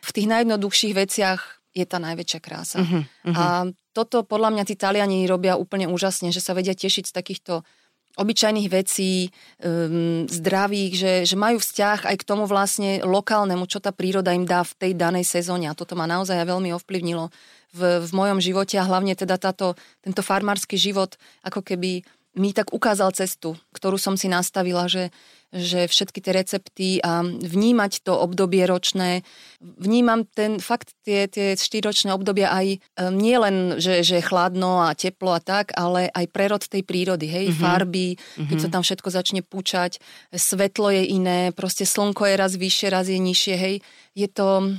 V 0.00 0.10
tých 0.16 0.24
najjednoduchších 0.24 0.96
veciach 0.96 1.40
je 1.76 1.84
tá 1.84 2.00
najväčšia 2.00 2.40
krása. 2.40 2.80
Uh-huh, 2.80 3.04
uh-huh. 3.04 3.36
A 3.36 3.44
toto 3.92 4.24
podľa 4.24 4.56
mňa 4.56 4.64
tí 4.64 4.74
Taliani 4.74 5.28
robia 5.28 5.60
úplne 5.60 5.84
úžasne, 5.84 6.32
že 6.32 6.40
sa 6.40 6.56
vedia 6.56 6.72
tešiť 6.72 7.04
z 7.04 7.12
takýchto 7.12 7.60
obyčajných 8.18 8.66
vecí, 8.66 9.30
um, 9.62 10.26
zdravých, 10.26 10.92
že, 10.98 11.12
že 11.22 11.36
majú 11.38 11.62
vzťah 11.62 12.08
aj 12.08 12.16
k 12.18 12.26
tomu 12.26 12.50
vlastne 12.50 12.98
lokálnemu, 13.06 13.62
čo 13.70 13.78
tá 13.78 13.94
príroda 13.94 14.34
im 14.34 14.42
dá 14.42 14.66
v 14.66 14.74
tej 14.74 14.92
danej 14.98 15.28
sezóne. 15.28 15.70
A 15.70 15.78
toto 15.78 15.94
ma 15.94 16.08
naozaj 16.10 16.34
veľmi 16.42 16.74
ovplyvnilo 16.74 17.30
v, 17.78 17.80
v 18.02 18.10
mojom 18.10 18.42
živote 18.42 18.74
a 18.80 18.88
hlavne 18.88 19.14
teda 19.14 19.38
táto, 19.38 19.78
tento 20.02 20.24
farmársky 20.26 20.74
život 20.74 21.14
ako 21.46 21.62
keby 21.62 22.02
mi 22.38 22.54
tak 22.54 22.70
ukázal 22.72 23.12
cestu, 23.12 23.58
ktorú 23.74 23.98
som 23.98 24.14
si 24.14 24.30
nastavila, 24.30 24.86
že 24.86 25.10
že 25.48 25.88
všetky 25.88 26.20
tie 26.20 26.32
recepty 26.36 26.88
a 27.00 27.24
vnímať 27.24 28.04
to 28.04 28.12
obdobie 28.12 28.68
ročné. 28.68 29.24
Vnímam 29.60 30.28
ten 30.28 30.60
fakt 30.60 30.92
tie, 31.08 31.24
tie 31.24 31.56
štyročné 31.56 32.12
obdobia 32.12 32.52
aj 32.52 32.66
um, 33.00 33.16
nie 33.16 33.32
len, 33.40 33.80
že, 33.80 34.04
že 34.04 34.20
chladno 34.20 34.84
a 34.84 34.92
teplo 34.92 35.32
a 35.32 35.40
tak, 35.40 35.72
ale 35.72 36.12
aj 36.12 36.26
prerod 36.28 36.60
tej 36.68 36.84
prírody, 36.84 37.32
hej, 37.32 37.46
mm-hmm. 37.48 37.64
farby, 37.64 38.08
mm-hmm. 38.20 38.48
keď 38.52 38.58
sa 38.60 38.68
tam 38.68 38.82
všetko 38.84 39.08
začne 39.08 39.40
púčať, 39.40 40.04
svetlo 40.36 40.92
je 40.92 41.16
iné, 41.16 41.40
proste 41.56 41.88
slnko 41.88 42.28
je 42.28 42.34
raz 42.36 42.52
vyššie, 42.52 42.88
raz 42.92 43.08
je 43.08 43.16
nižšie, 43.16 43.54
hej. 43.56 43.74
Je 44.12 44.28
to 44.28 44.76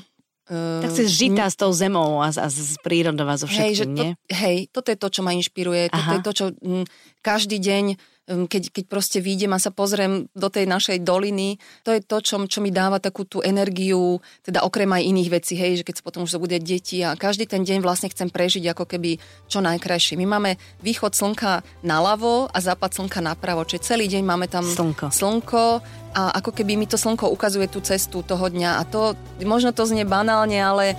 Uh, 0.50 0.82
tak 0.82 0.98
si 0.98 1.06
žitá 1.06 1.46
s 1.46 1.54
tou 1.54 1.70
zemou 1.70 2.26
a, 2.26 2.34
a 2.34 2.48
z 2.50 2.74
prírodou 2.82 3.30
a 3.30 3.38
so 3.38 3.46
všetkým, 3.46 3.70
hej, 3.70 3.74
že 3.78 3.86
to, 3.86 3.94
nie? 3.94 4.10
Hej, 4.34 4.58
toto 4.74 4.90
je 4.90 4.98
to, 4.98 5.08
čo 5.14 5.22
ma 5.22 5.32
inšpiruje. 5.38 5.94
Aha. 5.94 5.94
Toto 5.94 6.10
je 6.18 6.22
to, 6.26 6.34
čo 6.34 6.46
m, 6.66 6.84
každý 7.22 7.62
deň 7.62 8.02
keď, 8.30 8.70
keď 8.70 8.84
proste 8.86 9.20
výjdem 9.20 9.50
a 9.58 9.60
sa 9.60 9.74
pozriem 9.74 10.30
do 10.38 10.48
tej 10.54 10.70
našej 10.70 11.02
doliny, 11.02 11.58
to 11.82 11.90
je 11.90 12.02
to, 12.06 12.22
čo, 12.22 12.36
čo 12.46 12.62
mi 12.62 12.70
dáva 12.70 13.02
takú 13.02 13.26
tú 13.26 13.42
energiu, 13.42 14.22
teda 14.46 14.62
okrem 14.62 14.90
aj 14.94 15.02
iných 15.02 15.30
vecí, 15.34 15.58
hej, 15.58 15.82
že 15.82 15.86
keď 15.86 15.96
sa 16.00 16.06
potom 16.06 16.30
už 16.30 16.38
bude 16.38 16.62
deti 16.62 17.02
a 17.02 17.18
každý 17.18 17.50
ten 17.50 17.66
deň 17.66 17.82
vlastne 17.82 18.14
chcem 18.14 18.30
prežiť 18.30 18.70
ako 18.78 18.86
keby 18.86 19.18
čo 19.50 19.66
najkrajšie. 19.66 20.14
My 20.22 20.30
máme 20.30 20.62
východ 20.86 21.18
slnka 21.18 21.66
naľavo 21.82 22.54
a 22.54 22.58
západ 22.62 22.94
slnka 22.94 23.20
napravo, 23.26 23.66
čiže 23.66 23.96
celý 23.96 24.06
deň 24.06 24.22
máme 24.22 24.46
tam 24.46 24.64
slnko. 24.64 25.10
slnko 25.10 25.82
a 26.14 26.22
ako 26.42 26.54
keby 26.54 26.74
mi 26.78 26.90
to 26.90 26.98
slnko 26.98 27.30
ukazuje 27.30 27.70
tú 27.70 27.82
cestu 27.86 28.26
toho 28.26 28.50
dňa 28.50 28.82
a 28.82 28.84
to, 28.86 29.14
možno 29.46 29.74
to 29.74 29.86
znie 29.86 30.06
banálne, 30.06 30.58
ale 30.58 30.98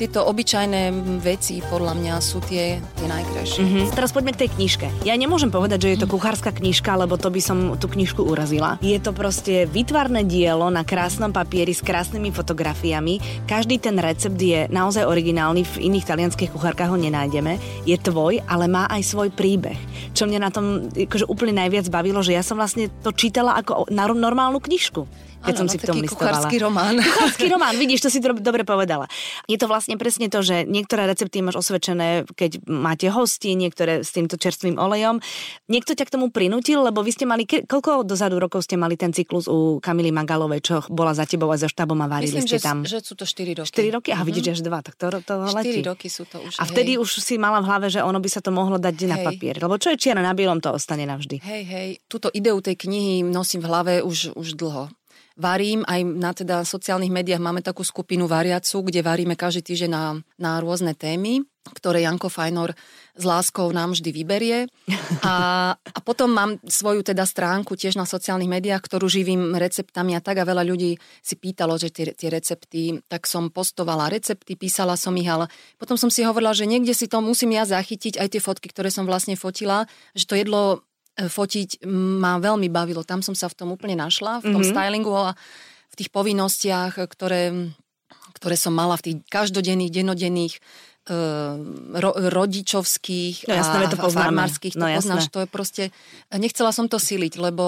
tieto 0.00 0.24
obyčajné 0.24 0.92
veci 1.20 1.60
podľa 1.64 1.94
mňa 1.98 2.14
sú 2.18 2.40
tie, 2.44 2.80
tie 2.80 3.06
najkrajšie. 3.08 3.60
Mm-hmm. 3.62 3.84
Teraz 3.94 4.10
poďme 4.10 4.32
k 4.34 4.46
tej 4.46 4.50
knižke. 4.56 4.86
Ja 5.04 5.14
nemôžem 5.16 5.52
povedať, 5.52 5.86
že 5.86 5.90
je 5.94 5.98
to 6.02 6.10
kuchárska 6.10 6.52
knižka, 6.52 6.96
lebo 6.96 7.16
to 7.20 7.28
by 7.28 7.40
som 7.40 7.76
tú 7.76 7.86
knižku 7.88 8.24
urazila. 8.24 8.80
Je 8.80 8.96
to 8.98 9.14
proste 9.14 9.68
vytvarné 9.68 10.24
dielo 10.24 10.68
na 10.72 10.82
krásnom 10.82 11.30
papieri 11.30 11.76
s 11.76 11.84
krásnymi 11.84 12.32
fotografiami. 12.32 13.46
Každý 13.46 13.78
ten 13.78 13.96
recept 14.00 14.38
je 14.38 14.66
naozaj 14.72 15.04
originálny, 15.04 15.64
v 15.64 15.92
iných 15.92 16.08
talianských 16.08 16.52
kuchárkach 16.52 16.90
ho 16.90 16.98
nenájdeme. 16.98 17.58
Je 17.86 17.96
tvoj, 17.96 18.42
ale 18.48 18.66
má 18.66 18.88
aj 18.90 19.02
svoj 19.06 19.28
príbeh. 19.30 19.78
Čo 20.12 20.28
mňa 20.28 20.40
na 20.40 20.50
tom 20.50 20.88
akože 20.92 21.28
úplne 21.28 21.56
najviac 21.56 21.88
bavilo, 21.88 22.20
že 22.20 22.36
ja 22.36 22.42
som 22.44 22.58
vlastne 22.58 22.92
to 23.00 23.10
čítala 23.12 23.56
ako 23.58 23.88
normálnu 23.92 24.58
knižku 24.60 25.31
keď 25.42 25.54
ano, 25.58 25.60
som 25.60 25.68
si 25.68 25.78
v 25.78 25.84
tom 25.84 25.98
listovala. 25.98 26.48
román. 26.62 26.94
Kuchársky 27.02 27.46
román, 27.50 27.74
vidíš, 27.74 28.06
to 28.06 28.10
si 28.14 28.22
to 28.22 28.30
dobre 28.38 28.62
povedala. 28.62 29.10
Je 29.50 29.58
to 29.58 29.66
vlastne 29.66 29.98
presne 29.98 30.30
to, 30.30 30.40
že 30.40 30.64
niektoré 30.64 31.10
recepty 31.10 31.42
máš 31.42 31.58
osvedčené, 31.58 32.24
keď 32.30 32.62
máte 32.70 33.10
hosti, 33.10 33.58
niektoré 33.58 34.06
s 34.06 34.14
týmto 34.14 34.38
čerstvým 34.38 34.78
olejom. 34.78 35.18
Niekto 35.66 35.98
ťa 35.98 36.06
k 36.06 36.14
tomu 36.14 36.30
prinútil, 36.30 36.80
lebo 36.86 37.02
vy 37.02 37.10
ste 37.10 37.26
mali, 37.26 37.44
koľko 37.44 38.06
dozadu 38.06 38.38
rokov 38.38 38.64
ste 38.64 38.78
mali 38.78 38.94
ten 38.94 39.10
cyklus 39.10 39.50
u 39.50 39.82
Kamily 39.82 40.14
Magalovej, 40.14 40.60
čo 40.62 40.74
bola 40.88 41.12
za 41.12 41.26
tebou 41.26 41.50
a 41.50 41.58
za 41.58 41.66
štábom 41.66 41.98
a 42.00 42.06
varili 42.06 42.38
Myslím, 42.38 42.48
ste 42.48 42.58
že, 42.58 42.64
tam? 42.64 42.78
že 42.86 42.98
sú 43.02 43.18
to 43.18 43.26
4 43.26 43.66
roky. 43.66 43.74
4 43.74 43.96
roky? 43.98 44.08
Aha, 44.14 44.22
mm-hmm. 44.22 44.28
vidíš, 44.30 44.46
až 44.54 44.60
2, 44.62 44.86
tak 44.86 44.94
to, 44.94 45.06
to 45.26 45.34
4 45.50 45.58
letí. 45.58 45.80
roky 45.82 46.06
sú 46.06 46.24
to 46.24 46.38
už. 46.38 46.62
A 46.62 46.64
vtedy 46.64 46.94
hej. 46.94 47.02
už 47.02 47.18
si 47.18 47.34
mala 47.36 47.58
v 47.58 47.66
hlave, 47.66 47.86
že 47.90 48.00
ono 48.00 48.22
by 48.22 48.28
sa 48.30 48.38
to 48.38 48.54
mohlo 48.54 48.78
dať 48.78 48.94
hej. 48.94 49.10
na 49.10 49.16
papier. 49.20 49.58
Lebo 49.58 49.74
čo 49.76 49.90
je 49.90 49.98
čierne 49.98 50.22
na 50.22 50.32
bielom, 50.32 50.62
to 50.62 50.70
ostane 50.70 51.02
navždy. 51.02 51.42
Hej, 51.42 51.62
hej, 51.66 51.88
túto 52.06 52.30
ideu 52.30 52.54
tej 52.62 52.78
knihy 52.78 53.26
nosím 53.26 53.64
v 53.64 53.66
hlave 53.66 53.92
už, 54.06 54.38
už 54.38 54.54
dlho 54.54 54.92
varím, 55.36 55.86
aj 55.88 56.00
na 56.04 56.32
teda 56.32 56.56
sociálnych 56.66 57.12
médiách 57.12 57.42
máme 57.42 57.64
takú 57.64 57.84
skupinu 57.84 58.28
variacu, 58.28 58.84
kde 58.84 59.00
varíme 59.00 59.34
každý 59.38 59.72
týždeň 59.72 59.90
na, 59.90 60.04
na 60.36 60.58
rôzne 60.60 60.92
témy, 60.96 61.44
ktoré 61.70 62.02
Janko 62.02 62.26
Fajnor 62.26 62.74
s 63.14 63.22
láskou 63.22 63.70
nám 63.70 63.94
vždy 63.94 64.10
vyberie. 64.10 64.58
A, 65.22 65.70
a 65.78 65.98
potom 66.02 66.34
mám 66.34 66.58
svoju 66.66 67.06
teda 67.06 67.22
stránku 67.22 67.78
tiež 67.78 67.94
na 67.94 68.02
sociálnych 68.02 68.50
médiách, 68.50 68.82
ktorú 68.82 69.06
živím 69.06 69.54
receptami 69.54 70.18
a 70.18 70.20
tak 70.24 70.42
a 70.42 70.48
veľa 70.48 70.66
ľudí 70.66 70.98
si 71.22 71.34
pýtalo, 71.38 71.78
že 71.78 71.94
tie, 71.94 72.10
tie 72.10 72.26
recepty, 72.26 72.98
tak 73.06 73.30
som 73.30 73.54
postovala 73.54 74.10
recepty, 74.10 74.58
písala 74.58 74.98
som 74.98 75.14
ich, 75.14 75.30
ale 75.30 75.46
potom 75.78 75.94
som 75.94 76.10
si 76.10 76.26
hovorila, 76.26 76.50
že 76.50 76.66
niekde 76.66 76.90
si 76.90 77.06
to 77.06 77.22
musím 77.22 77.54
ja 77.54 77.62
zachytiť, 77.62 78.18
aj 78.18 78.28
tie 78.34 78.42
fotky, 78.42 78.66
ktoré 78.66 78.90
som 78.90 79.06
vlastne 79.06 79.38
fotila, 79.38 79.86
že 80.18 80.26
to 80.26 80.34
jedlo 80.34 80.82
fotiť 81.16 81.84
ma 81.92 82.40
veľmi 82.40 82.72
bavilo. 82.72 83.04
Tam 83.04 83.20
som 83.20 83.36
sa 83.36 83.52
v 83.52 83.56
tom 83.56 83.68
úplne 83.76 84.00
našla, 84.00 84.40
v 84.40 84.48
tom 84.48 84.64
mm-hmm. 84.64 84.72
stylingu 84.72 85.12
a 85.12 85.36
v 85.92 85.94
tých 86.00 86.08
povinnostiach, 86.08 86.96
ktoré, 86.96 87.52
ktoré 88.40 88.56
som 88.56 88.72
mala 88.72 88.96
v 88.96 89.04
tých 89.04 89.16
každodenných, 89.28 89.92
dennodenných 89.92 90.54
e, 90.56 90.60
ro, 92.00 92.10
rodičovských 92.16 93.44
no, 93.44 93.52
jasné, 93.52 93.76
a, 93.84 93.92
to 93.92 94.00
a 94.00 94.08
farmárskych. 94.08 94.72
No, 94.80 94.88
to 94.88 94.96
poznáš, 95.04 95.28
to 95.28 95.44
je 95.44 95.48
proste... 95.52 95.82
Nechcela 96.32 96.72
som 96.72 96.88
to 96.88 96.96
siliť, 96.96 97.36
lebo 97.36 97.66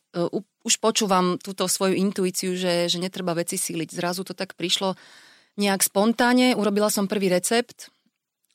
uh, 0.00 0.64
už 0.64 0.80
počúvam 0.80 1.36
túto 1.36 1.68
svoju 1.68 2.00
intuíciu, 2.00 2.56
že, 2.56 2.88
že 2.88 2.96
netreba 2.96 3.36
veci 3.36 3.60
siliť. 3.60 3.92
Zrazu 3.92 4.24
to 4.24 4.32
tak 4.32 4.56
prišlo 4.56 4.96
nejak 5.60 5.84
spontánne. 5.84 6.56
Urobila 6.56 6.88
som 6.88 7.04
prvý 7.04 7.28
recept, 7.28 7.92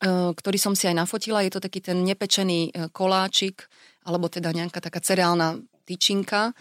uh, 0.01 0.33
ktorý 0.33 0.57
som 0.57 0.73
si 0.73 0.89
aj 0.89 0.97
nafotila. 0.97 1.45
Je 1.45 1.53
to 1.53 1.61
taký 1.61 1.77
ten 1.77 2.01
nepečený 2.01 2.89
koláčik 2.89 3.69
alebo 4.05 4.27
teda 4.27 4.53
nejaká 4.53 4.81
taká 4.81 4.99
cereálna 5.01 5.61
tyčinka. 5.85 6.53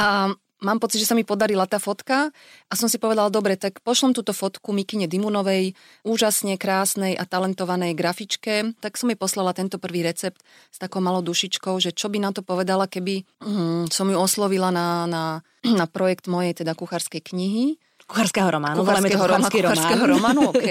A 0.00 0.32
mám 0.60 0.78
pocit, 0.78 1.00
že 1.00 1.08
sa 1.08 1.16
mi 1.16 1.24
podarila 1.24 1.64
tá 1.64 1.80
fotka 1.80 2.28
a 2.68 2.72
som 2.76 2.86
si 2.86 3.00
povedala, 3.00 3.32
dobre, 3.32 3.56
tak 3.56 3.80
pošlom 3.80 4.12
túto 4.12 4.36
fotku 4.36 4.70
Mikine 4.76 5.08
Dimunovej, 5.08 5.74
úžasne 6.04 6.60
krásnej 6.60 7.16
a 7.16 7.24
talentovanej 7.24 7.96
grafičke, 7.96 8.76
tak 8.78 9.00
som 9.00 9.08
jej 9.08 9.18
poslala 9.18 9.56
tento 9.56 9.80
prvý 9.80 10.04
recept 10.04 10.40
s 10.70 10.76
takou 10.76 11.00
malou 11.00 11.24
dušičkou, 11.24 11.80
že 11.80 11.96
čo 11.96 12.12
by 12.12 12.20
na 12.20 12.30
to 12.30 12.44
povedala, 12.44 12.86
keby 12.86 13.24
mm, 13.40 13.90
som 13.90 14.06
ju 14.08 14.16
oslovila 14.20 14.68
na, 14.68 15.08
na, 15.08 15.24
na 15.64 15.84
projekt 15.88 16.28
mojej 16.28 16.52
teda 16.52 16.76
kuchárskej 16.76 17.24
knihy 17.24 17.80
Kuchárskeho 18.10 18.50
románu. 18.50 18.82
Kuchárskeho, 18.82 19.22
román. 19.22 19.50
kuchárskeho 19.50 20.02
románu, 20.02 20.40
OK. 20.50 20.68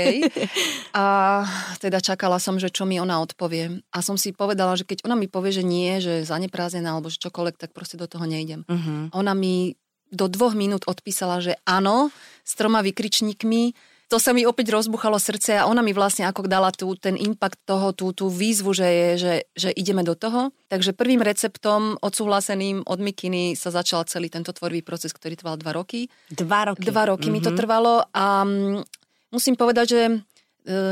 A 0.99 1.05
teda 1.79 2.03
čakala 2.03 2.35
som, 2.35 2.59
že 2.59 2.67
čo 2.67 2.83
mi 2.83 2.99
ona 2.99 3.23
odpovie. 3.23 3.79
A 3.95 4.03
som 4.03 4.19
si 4.19 4.35
povedala, 4.35 4.75
že 4.75 4.83
keď 4.83 5.07
ona 5.07 5.15
mi 5.15 5.31
povie, 5.31 5.55
že 5.55 5.63
nie, 5.63 6.03
že 6.03 6.27
zaneprázdnená 6.27 6.91
alebo 6.91 7.07
že 7.07 7.23
čokoľvek, 7.23 7.55
tak 7.55 7.71
proste 7.71 7.95
do 7.95 8.11
toho 8.11 8.27
nejdem. 8.27 8.67
Uh-huh. 8.67 9.07
Ona 9.15 9.31
mi 9.31 9.79
do 10.11 10.27
dvoch 10.27 10.51
minút 10.51 10.83
odpísala, 10.83 11.39
že 11.39 11.55
áno, 11.63 12.11
s 12.43 12.59
troma 12.59 12.83
vykričníkmi, 12.83 13.71
to 14.09 14.17
sa 14.17 14.33
mi 14.33 14.41
opäť 14.41 14.73
rozbuchalo 14.73 15.21
srdce 15.21 15.61
a 15.61 15.69
ona 15.69 15.85
mi 15.85 15.93
vlastne 15.93 16.25
ako 16.25 16.49
dala 16.49 16.73
tú, 16.73 16.97
ten 16.97 17.13
impact 17.13 17.61
toho, 17.61 17.93
tú, 17.93 18.09
tú 18.09 18.25
výzvu, 18.25 18.73
že, 18.73 18.89
je, 18.89 19.09
že, 19.21 19.33
že 19.53 19.69
ideme 19.77 20.01
do 20.01 20.17
toho. 20.17 20.49
Takže 20.65 20.97
prvým 20.97 21.21
receptom 21.21 21.93
odsúhlaseným 22.01 22.89
od 22.89 22.99
Mikiny 22.99 23.53
sa 23.53 23.69
začal 23.69 24.09
celý 24.09 24.33
tento 24.33 24.49
tvorivý 24.49 24.81
proces, 24.81 25.13
ktorý 25.13 25.37
trval 25.37 25.61
dva 25.61 25.77
roky. 25.77 26.09
Dva 26.33 26.73
roky. 26.73 26.89
Dva 26.89 27.05
roky 27.05 27.29
mm-hmm. 27.29 27.37
mi 27.37 27.45
to 27.45 27.53
mhm. 27.53 27.57
trvalo 27.61 28.01
a 28.09 28.41
mm, 28.41 28.81
musím 29.29 29.53
povedať, 29.53 29.85
že 29.93 30.01
e, 30.09 30.13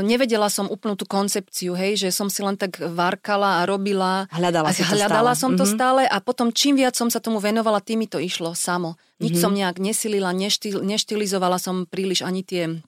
nevedela 0.06 0.46
som 0.46 0.70
úplnú 0.70 0.94
tú 0.94 1.02
koncepciu, 1.02 1.74
hej, 1.74 1.98
že 1.98 2.14
som 2.14 2.30
si 2.30 2.38
len 2.46 2.54
tak 2.54 2.78
varkala 2.78 3.62
a 3.62 3.66
robila. 3.66 4.30
Hľadala, 4.30 4.70
a 4.70 4.72
si 4.78 4.86
hľadala 4.86 5.34
to 5.34 5.42
som 5.42 5.58
mm-hmm. 5.58 5.66
to 5.66 5.74
stále 5.74 6.02
a 6.06 6.16
potom 6.22 6.54
čím 6.54 6.78
viac 6.78 6.94
som 6.94 7.10
sa 7.10 7.18
tomu 7.18 7.42
venovala, 7.42 7.82
tým 7.82 7.98
mi 7.98 8.06
to 8.06 8.22
išlo 8.22 8.54
samo. 8.54 8.94
Nič 9.18 9.34
mm-hmm. 9.34 9.42
som 9.42 9.50
nejak 9.50 9.82
nesilila, 9.82 10.30
neštil, 10.30 10.86
neštilizovala 10.86 11.58
som 11.58 11.82
príliš 11.82 12.22
ani 12.22 12.46
tie 12.46 12.78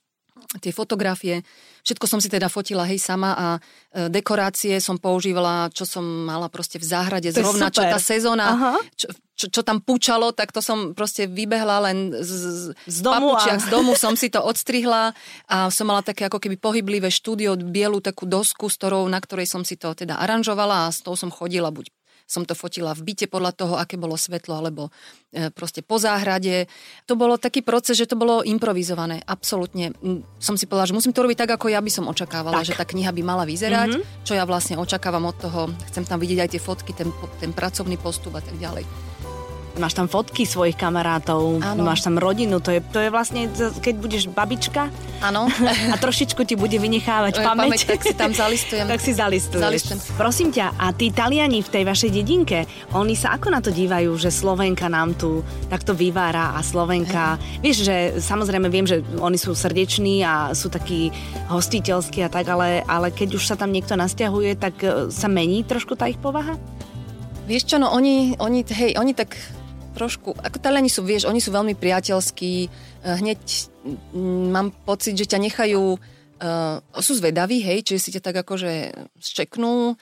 tie 0.59 0.73
fotografie. 0.75 1.47
Všetko 1.87 2.07
som 2.11 2.21
si 2.21 2.29
teda 2.29 2.51
fotila 2.53 2.85
hej 2.85 3.01
sama 3.01 3.31
a 3.33 3.47
e, 3.57 3.61
dekorácie 4.13 4.77
som 4.83 5.01
používala, 5.01 5.73
čo 5.73 5.89
som 5.89 6.03
mala 6.03 6.51
proste 6.53 6.77
v 6.77 6.85
záhrade. 6.85 7.33
To 7.33 7.41
zrovna 7.41 7.73
čo 7.73 7.83
tá 7.87 7.99
sezóna, 8.03 8.47
čo, 8.99 9.09
čo, 9.39 9.47
čo 9.49 9.61
tam 9.65 9.81
púčalo, 9.81 10.37
tak 10.37 10.53
to 10.53 10.61
som 10.61 10.93
proste 10.93 11.25
vybehla 11.25 11.81
len 11.89 12.13
z, 12.13 12.75
z 12.75 12.99
domu, 13.01 13.33
a... 13.39 13.57
z 13.57 13.67
domu 13.73 13.97
som 13.97 14.19
si 14.19 14.29
to 14.29 14.45
odstrihla 14.45 15.17
a 15.49 15.73
som 15.73 15.89
mala 15.89 16.05
také 16.05 16.29
ako 16.29 16.37
keby 16.37 16.61
pohyblivé 16.61 17.09
štúdio, 17.09 17.57
bielu 17.57 18.05
takú 18.05 18.29
dosku, 18.29 18.69
s 18.69 18.77
ktorou, 18.77 19.09
na 19.09 19.23
ktorej 19.23 19.49
som 19.49 19.65
si 19.65 19.81
to 19.81 19.97
teda 19.97 20.21
aranžovala 20.21 20.89
a 20.89 20.93
s 20.93 21.01
tou 21.01 21.17
som 21.17 21.33
chodila 21.33 21.73
buď 21.73 21.89
som 22.31 22.47
to 22.47 22.55
fotila 22.55 22.95
v 22.95 23.11
byte 23.11 23.27
podľa 23.27 23.51
toho, 23.59 23.75
aké 23.75 23.99
bolo 23.99 24.15
svetlo, 24.15 24.63
alebo 24.63 24.95
e, 25.35 25.51
proste 25.51 25.83
po 25.83 25.99
záhrade. 25.99 26.71
To 27.11 27.19
bolo 27.19 27.35
taký 27.35 27.67
proces, 27.67 27.99
že 27.99 28.07
to 28.07 28.15
bolo 28.15 28.47
improvizované. 28.47 29.19
Absolútne. 29.27 29.91
Som 30.39 30.55
si 30.55 30.71
povedala, 30.71 30.87
že 30.87 30.95
musím 30.95 31.11
to 31.11 31.27
robiť 31.27 31.43
tak, 31.43 31.59
ako 31.59 31.75
ja 31.75 31.83
by 31.83 31.91
som 31.91 32.07
očakávala, 32.07 32.63
tak. 32.63 32.71
že 32.71 32.79
tá 32.79 32.87
kniha 32.87 33.11
by 33.11 33.23
mala 33.27 33.43
vyzerať, 33.43 33.99
mm-hmm. 33.99 34.23
čo 34.23 34.39
ja 34.39 34.47
vlastne 34.47 34.79
očakávam 34.79 35.27
od 35.27 35.37
toho. 35.43 35.75
Chcem 35.91 36.07
tam 36.07 36.23
vidieť 36.23 36.47
aj 36.47 36.51
tie 36.55 36.63
fotky, 36.63 36.95
ten, 36.95 37.11
ten 37.43 37.51
pracovný 37.51 37.99
postup 37.99 38.39
a 38.39 38.43
tak 38.47 38.55
ďalej. 38.63 39.10
Máš 39.81 39.97
tam 39.97 40.13
fotky 40.13 40.45
svojich 40.45 40.77
kamarátov, 40.77 41.65
ano. 41.65 41.81
máš 41.81 42.05
tam 42.05 42.21
rodinu, 42.21 42.61
to 42.61 42.69
je, 42.69 42.85
to 42.93 43.01
je 43.01 43.09
vlastne, 43.09 43.49
keď 43.81 43.95
budeš 43.97 44.29
babička 44.29 44.93
ano. 45.25 45.49
a 45.89 45.97
trošičku 45.97 46.45
ti 46.45 46.53
bude 46.53 46.77
vynechávať 46.77 47.41
pamäť, 47.49 47.81
pamäť, 47.81 47.81
tak 47.89 48.01
si 48.05 48.13
tam 48.13 48.37
zalistujem. 48.37 48.85
tak 48.93 49.01
si 49.01 49.17
zalistuješ. 49.17 49.65
Zalistujem. 49.65 49.99
Prosím 50.21 50.53
ťa, 50.53 50.77
a 50.77 50.93
tí 50.93 51.09
Taliani 51.09 51.65
v 51.65 51.73
tej 51.73 51.85
vašej 51.89 52.11
dedinke, 52.13 52.69
oni 52.93 53.17
sa 53.17 53.41
ako 53.41 53.49
na 53.49 53.65
to 53.65 53.73
dívajú, 53.73 54.13
že 54.21 54.29
Slovenka 54.29 54.93
nám 54.93 55.17
tu 55.17 55.41
takto 55.73 55.97
vyvára 55.97 56.53
a 56.53 56.61
Slovenka, 56.61 57.41
hey. 57.41 57.65
vieš, 57.65 57.89
že 57.89 58.21
samozrejme 58.21 58.69
viem, 58.69 58.85
že 58.85 59.01
oni 59.17 59.41
sú 59.41 59.57
srdeční 59.57 60.21
a 60.21 60.53
sú 60.53 60.69
takí 60.69 61.09
hostiteľskí 61.49 62.21
a 62.21 62.29
tak, 62.29 62.45
ale, 62.53 62.85
ale 62.85 63.09
keď 63.09 63.41
už 63.41 63.49
sa 63.49 63.57
tam 63.57 63.73
niekto 63.73 63.97
nasťahuje, 63.97 64.61
tak 64.61 64.75
e, 64.85 65.09
sa 65.09 65.25
mení 65.25 65.65
trošku 65.65 65.97
tá 65.97 66.05
ich 66.05 66.21
povaha? 66.21 66.61
Vieš 67.51 67.75
čo, 67.75 67.77
no 67.83 67.91
oni, 67.91 68.39
oni, 68.39 68.63
hej, 68.63 68.95
oni 68.95 69.11
tak 69.11 69.35
trošku, 69.95 70.37
ako 70.39 70.57
Taliani 70.63 70.89
sú, 70.89 71.03
vieš, 71.03 71.27
oni 71.27 71.43
sú 71.43 71.51
veľmi 71.51 71.75
priateľskí, 71.75 72.55
eh, 72.67 72.69
hneď 73.05 73.41
mm, 74.15 74.47
mám 74.51 74.69
pocit, 74.87 75.17
že 75.17 75.27
ťa 75.27 75.39
nechajú, 75.41 75.97
uh, 76.41 76.81
sú 77.01 77.13
zvedaví, 77.17 77.61
hej, 77.65 77.85
čiže 77.85 78.01
si 78.01 78.11
ťa 78.17 78.23
tak 78.25 78.37
akože 78.45 78.73
zčeknú 79.21 79.97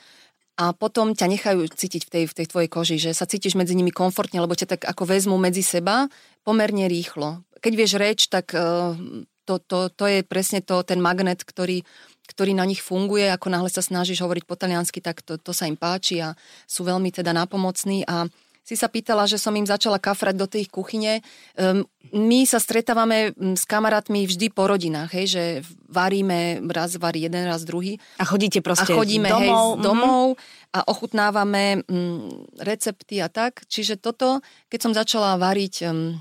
a 0.59 0.75
potom 0.75 1.15
ťa 1.15 1.27
nechajú 1.31 1.71
cítiť 1.71 2.03
v 2.07 2.11
tej, 2.11 2.25
v 2.27 2.37
tej 2.43 2.47
tvojej 2.51 2.71
koži, 2.71 2.97
že 2.99 3.15
sa 3.15 3.31
cítiš 3.31 3.55
medzi 3.55 3.79
nimi 3.79 3.95
komfortne, 3.95 4.43
lebo 4.43 4.59
ťa 4.59 4.79
tak 4.79 4.83
ako 4.87 5.07
vezmú 5.07 5.39
medzi 5.39 5.63
seba 5.63 6.11
pomerne 6.43 6.91
rýchlo. 6.91 7.47
Keď 7.63 7.73
vieš 7.75 7.93
reč, 7.99 8.27
tak 8.27 8.51
uh, 8.55 8.99
to, 9.47 9.55
to, 9.63 9.79
to 9.95 10.05
je 10.11 10.21
presne 10.27 10.61
to, 10.61 10.83
ten 10.83 10.99
magnet, 10.99 11.41
ktorý, 11.47 11.87
ktorý 12.29 12.53
na 12.53 12.69
nich 12.69 12.85
funguje. 12.85 13.33
Ako 13.33 13.49
náhle 13.49 13.73
sa 13.73 13.81
snažíš 13.81 14.21
hovoriť 14.21 14.45
po 14.45 14.61
taliansky, 14.61 15.01
tak 15.01 15.25
to, 15.25 15.41
to 15.41 15.57
sa 15.57 15.65
im 15.65 15.79
páči 15.79 16.21
a 16.21 16.37
sú 16.69 16.85
veľmi 16.85 17.09
teda 17.09 17.33
napomocní 17.33 18.05
a 18.05 18.29
si 18.69 18.77
sa 18.77 18.93
pýtala, 18.93 19.25
že 19.25 19.41
som 19.41 19.57
im 19.57 19.65
začala 19.65 19.97
kafrať 19.97 20.37
do 20.37 20.45
tej 20.45 20.69
kuchyne. 20.69 21.25
Um, 21.57 21.89
my 22.13 22.45
sa 22.45 22.61
stretávame 22.61 23.33
s 23.57 23.65
kamarátmi 23.65 24.29
vždy 24.29 24.53
po 24.53 24.69
rodinách, 24.69 25.09
hej, 25.17 25.27
že 25.33 25.45
varíme, 25.89 26.61
raz 26.69 27.01
varí 27.01 27.25
jeden, 27.25 27.49
raz 27.49 27.65
druhý. 27.65 27.97
A 28.21 28.29
chodíte 28.29 28.61
proste 28.61 28.93
a 28.93 28.99
chodíme, 29.01 29.33
domov. 29.33 29.41
Hej, 29.41 29.49
z 29.49 29.81
domov 29.81 30.25
mm-hmm. 30.37 30.77
a 30.77 30.79
ochutnávame 30.85 31.65
um, 31.89 32.29
recepty 32.61 33.25
a 33.25 33.33
tak. 33.33 33.65
Čiže 33.73 33.97
toto, 33.97 34.45
keď 34.69 34.81
som 34.85 34.93
začala 34.93 35.41
variť 35.41 35.89
um, 35.89 36.21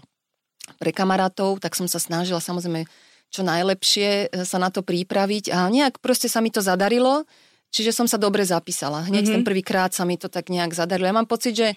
pre 0.79 0.95
kamarátov, 0.95 1.59
tak 1.59 1.75
som 1.75 1.91
sa 1.91 1.99
snažila 1.99 2.39
samozrejme 2.39 2.87
čo 3.27 3.43
najlepšie 3.43 4.31
e, 4.31 4.47
sa 4.47 4.55
na 4.55 4.71
to 4.71 4.87
pripraviť 4.87 5.51
a 5.51 5.67
nejak 5.67 5.99
proste 5.99 6.31
sa 6.31 6.39
mi 6.39 6.47
to 6.47 6.63
zadarilo, 6.63 7.27
čiže 7.75 7.91
som 7.91 8.07
sa 8.07 8.15
dobre 8.15 8.47
zapísala. 8.47 9.03
Hneď 9.03 9.27
mm-hmm. 9.27 9.35
ten 9.35 9.43
prvýkrát 9.43 9.91
sa 9.91 10.07
mi 10.07 10.15
to 10.15 10.31
tak 10.31 10.47
nejak 10.47 10.71
zadarilo. 10.71 11.11
Ja 11.11 11.15
mám 11.19 11.27
pocit, 11.27 11.59
že 11.59 11.75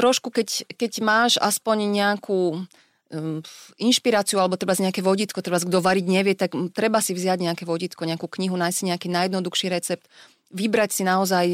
trošku, 0.00 0.32
keď, 0.32 0.64
keď 0.72 0.92
máš 1.04 1.36
aspoň 1.36 1.92
nejakú 1.92 2.64
um, 3.12 3.38
inšpiráciu 3.76 4.40
alebo 4.40 4.56
treba 4.56 4.72
z 4.72 4.88
nejaké 4.88 5.04
vodítko, 5.04 5.44
treba 5.44 5.60
kto 5.60 5.84
variť 5.84 6.06
nevie, 6.08 6.32
tak 6.32 6.56
treba 6.72 7.04
si 7.04 7.12
vziať 7.12 7.44
nejaké 7.44 7.68
vodítko, 7.68 8.08
nejakú 8.08 8.26
knihu, 8.40 8.56
nájsť 8.56 8.76
si 8.80 8.84
nejaký 8.88 9.08
najjednoduchší 9.12 9.68
recept, 9.68 10.08
vybrať 10.50 10.90
si 10.90 11.02
naozaj 11.04 11.46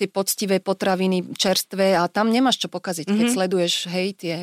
tie 0.00 0.08
poctivé 0.08 0.58
potraviny, 0.58 1.36
čerstvé 1.36 1.94
a 1.94 2.08
tam 2.10 2.32
nemáš 2.32 2.58
čo 2.58 2.68
pokaziť, 2.72 3.06
mm-hmm. 3.06 3.18
keď 3.22 3.26
mhm. 3.28 3.34
sleduješ, 3.38 3.74
hej, 3.92 4.08
tie, 4.18 4.36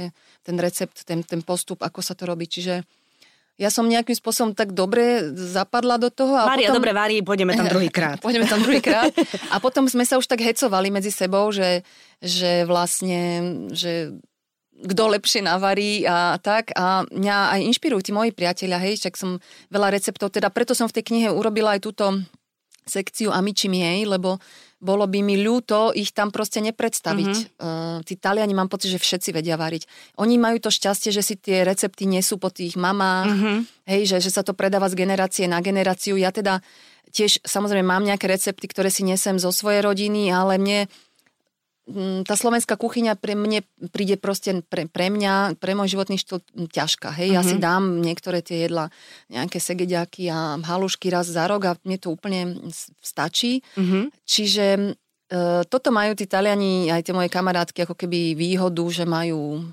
ten 0.45 0.55
recept, 0.55 1.03
ten, 1.03 1.25
ten 1.25 1.41
postup, 1.43 1.83
ako 1.83 1.99
sa 1.99 2.15
to 2.15 2.23
robí. 2.29 2.47
Čiže 2.47 2.85
ja 3.59 3.67
som 3.67 3.83
nejakým 3.83 4.15
spôsobom 4.15 4.55
tak 4.55 4.71
dobre 4.71 5.35
zapadla 5.35 5.99
do 5.99 6.07
toho. 6.07 6.31
A 6.31 6.47
Mária, 6.47 6.71
potom... 6.71 6.79
dobre 6.79 6.95
varí, 6.95 7.19
pôjdeme 7.19 7.51
tam 7.59 7.67
druhýkrát. 7.67 8.17
pôjdeme 8.25 8.47
tam 8.47 8.63
druhýkrát. 8.63 9.11
A 9.53 9.59
potom 9.59 9.83
sme 9.91 10.07
sa 10.07 10.15
už 10.15 10.31
tak 10.31 10.39
hecovali 10.39 10.87
medzi 10.87 11.11
sebou, 11.11 11.51
že, 11.51 11.83
že 12.23 12.63
vlastne, 12.63 13.43
že 13.75 14.15
kto 14.79 15.11
lepšie 15.11 15.43
navarí 15.43 16.07
a 16.07 16.39
tak. 16.39 16.71
A 16.71 17.03
mňa 17.11 17.59
aj 17.59 17.61
inšpirujú 17.67 17.99
tí 17.99 18.11
moji 18.15 18.31
priatelia, 18.31 18.79
hej, 18.79 18.95
však 19.03 19.19
som 19.19 19.43
veľa 19.67 19.91
receptov, 19.91 20.31
teda 20.31 20.47
preto 20.47 20.71
som 20.71 20.87
v 20.87 20.95
tej 20.95 21.03
knihe 21.11 21.27
urobila 21.27 21.75
aj 21.75 21.83
túto 21.83 22.15
sekciu 22.89 23.29
Amici 23.29 23.70
miej, 23.70 24.09
lebo 24.09 24.42
bolo 24.79 25.05
by 25.05 25.20
mi 25.20 25.37
ľúto 25.44 25.92
ich 25.92 26.16
tam 26.16 26.31
proste 26.31 26.63
nepredstaviť. 26.63 27.33
Mm-hmm. 27.35 27.59
Uh, 27.59 28.00
tí 28.07 28.16
Taliani 28.16 28.55
mám 28.55 28.72
pocit, 28.72 28.96
že 28.96 29.00
všetci 29.00 29.35
vedia 29.35 29.59
variť. 29.59 29.85
Oni 30.18 30.40
majú 30.40 30.57
to 30.57 30.72
šťastie, 30.72 31.11
že 31.11 31.22
si 31.22 31.35
tie 31.35 31.68
recepty 31.68 32.07
nesú 32.07 32.40
po 32.40 32.48
tých 32.48 32.79
mamách, 32.79 33.29
mm-hmm. 33.29 33.57
hej, 33.92 34.01
že, 34.07 34.18
že 34.24 34.31
sa 34.31 34.42
to 34.42 34.55
predáva 34.55 34.87
z 34.87 34.98
generácie 34.98 35.46
na 35.51 35.59
generáciu. 35.59 36.16
Ja 36.16 36.31
teda 36.31 36.63
tiež 37.11 37.44
samozrejme 37.44 37.85
mám 37.85 38.07
nejaké 38.07 38.31
recepty, 38.31 38.72
ktoré 38.72 38.87
si 38.87 39.03
nesem 39.03 39.35
zo 39.35 39.51
svojej 39.51 39.83
rodiny, 39.83 40.31
ale 40.31 40.55
mne 40.55 40.79
tá 42.23 42.35
slovenská 42.37 42.77
kuchyňa 42.77 43.17
pre 43.17 43.33
mne 43.33 43.65
príde 43.89 44.15
proste 44.15 44.61
pre, 44.65 44.85
pre 44.85 45.09
mňa, 45.09 45.57
pre 45.57 45.73
môj 45.73 45.97
životný 45.97 46.21
štýl 46.21 46.41
ťažká. 46.69 47.09
Hej, 47.17 47.33
mm-hmm. 47.33 47.37
ja 47.37 47.41
si 47.41 47.55
mhm. 47.57 47.63
dám 47.63 47.83
niektoré 48.01 48.39
tie 48.45 48.69
jedla, 48.69 48.93
nejaké 49.29 49.57
segediaky 49.57 50.29
a 50.29 50.57
halušky 50.61 51.09
raz 51.09 51.29
za 51.29 51.49
rok 51.49 51.61
a 51.65 51.77
mne 51.81 51.97
to 51.97 52.13
úplne 52.13 52.69
stačí. 53.01 53.65
Mm-hmm. 53.73 54.03
Čiže 54.23 54.65
e, 54.77 54.81
toto 55.65 55.89
majú 55.89 56.13
tí 56.13 56.29
Taliani, 56.29 56.93
aj 56.93 57.09
tie 57.09 57.13
moje 57.17 57.33
kamarátky, 57.33 57.89
ako 57.89 57.95
keby 57.97 58.37
výhodu, 58.37 58.85
že 58.93 59.05
majú 59.09 59.65